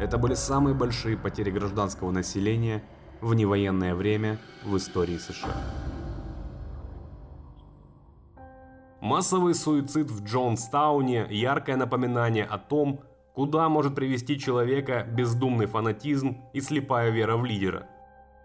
это 0.00 0.18
были 0.18 0.34
самые 0.34 0.74
большие 0.74 1.16
потери 1.16 1.50
гражданского 1.50 2.10
населения 2.10 2.82
в 3.20 3.34
невоенное 3.34 3.94
время 3.94 4.38
в 4.64 4.76
истории 4.76 5.18
США. 5.18 5.54
Массовый 9.00 9.54
суицид 9.54 10.10
в 10.10 10.24
Джонстауне– 10.24 11.26
яркое 11.30 11.76
напоминание 11.76 12.44
о 12.44 12.58
том, 12.58 13.00
куда 13.34 13.68
может 13.68 13.94
привести 13.94 14.38
человека 14.38 15.06
бездумный 15.08 15.66
фанатизм 15.66 16.38
и 16.52 16.60
слепая 16.60 17.10
вера 17.10 17.36
в 17.36 17.44
лидера. 17.44 17.86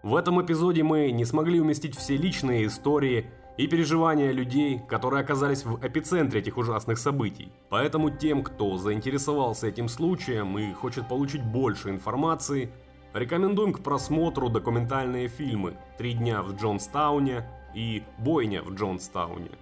В 0.02 0.16
этом 0.16 0.44
эпизоде 0.44 0.82
мы 0.82 1.12
не 1.12 1.24
смогли 1.24 1.60
уместить 1.60 1.96
все 1.96 2.16
личные 2.16 2.66
истории 2.66 3.30
и 3.56 3.68
переживания 3.68 4.32
людей, 4.32 4.80
которые 4.88 5.20
оказались 5.20 5.64
в 5.64 5.78
эпицентре 5.86 6.40
этих 6.40 6.56
ужасных 6.56 6.98
событий. 6.98 7.52
Поэтому 7.68 8.10
тем, 8.10 8.42
кто 8.42 8.76
заинтересовался 8.78 9.68
этим 9.68 9.88
случаем 9.88 10.58
и 10.58 10.72
хочет 10.72 11.06
получить 11.08 11.44
больше 11.44 11.90
информации, 11.90 12.72
рекомендуем 13.14 13.72
к 13.72 13.80
просмотру 13.84 14.48
документальные 14.48 15.28
фильмы 15.28 15.76
«Три 15.98 16.14
дня 16.14 16.42
в 16.42 16.56
Джонстауне» 16.56 17.46
и 17.72 18.02
«Бойня 18.18 18.64
в 18.64 18.74
Джонстауне». 18.74 19.52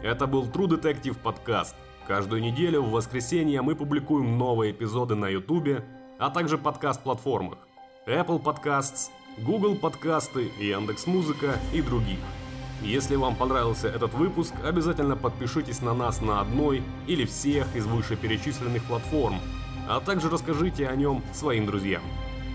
Это 0.00 0.28
был 0.28 0.44
True 0.44 0.68
Detective 0.68 1.16
подкаст. 1.20 1.74
Каждую 2.06 2.40
неделю 2.40 2.82
в 2.82 2.92
воскресенье 2.92 3.62
мы 3.62 3.74
публикуем 3.74 4.38
новые 4.38 4.70
эпизоды 4.70 5.16
на 5.16 5.28
YouTube, 5.28 5.82
а 6.20 6.30
также 6.30 6.56
подкаст-платформах 6.56 7.58
Apple 8.06 8.42
Podcasts, 8.42 9.10
Google 9.38 9.76
подкасты, 9.76 10.52
Яндекс 10.58 11.06
Музыка 11.06 11.58
и 11.72 11.80
других. 11.80 12.18
Если 12.82 13.16
вам 13.16 13.34
понравился 13.34 13.88
этот 13.88 14.12
выпуск, 14.12 14.52
обязательно 14.62 15.16
подпишитесь 15.16 15.80
на 15.80 15.94
нас 15.94 16.20
на 16.20 16.40
одной 16.40 16.82
или 17.06 17.24
всех 17.24 17.74
из 17.74 17.86
вышеперечисленных 17.86 18.84
платформ, 18.84 19.40
а 19.88 20.00
также 20.00 20.28
расскажите 20.28 20.86
о 20.86 20.96
нем 20.96 21.22
своим 21.32 21.64
друзьям. 21.64 22.02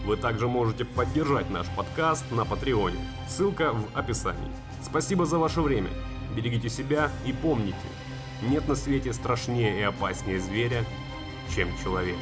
Вы 0.06 0.18
также 0.18 0.48
можете 0.48 0.86
поддержать 0.86 1.50
наш 1.50 1.68
подкаст 1.76 2.30
на 2.32 2.46
Патреоне. 2.46 3.00
Ссылка 3.28 3.74
в 3.74 3.98
описании. 3.98 4.52
Спасибо 4.84 5.26
за 5.26 5.40
ваше 5.40 5.62
время. 5.62 5.90
Берегите 6.36 6.70
себя 6.70 7.10
и 7.26 7.34
помните, 7.34 7.76
нет 8.44 8.68
на 8.68 8.76
свете 8.76 9.13
страшнее 9.13 9.80
и 9.80 9.82
опаснее 9.82 10.40
зверя, 10.40 10.86
чем 11.56 11.70
человек. 11.84 12.18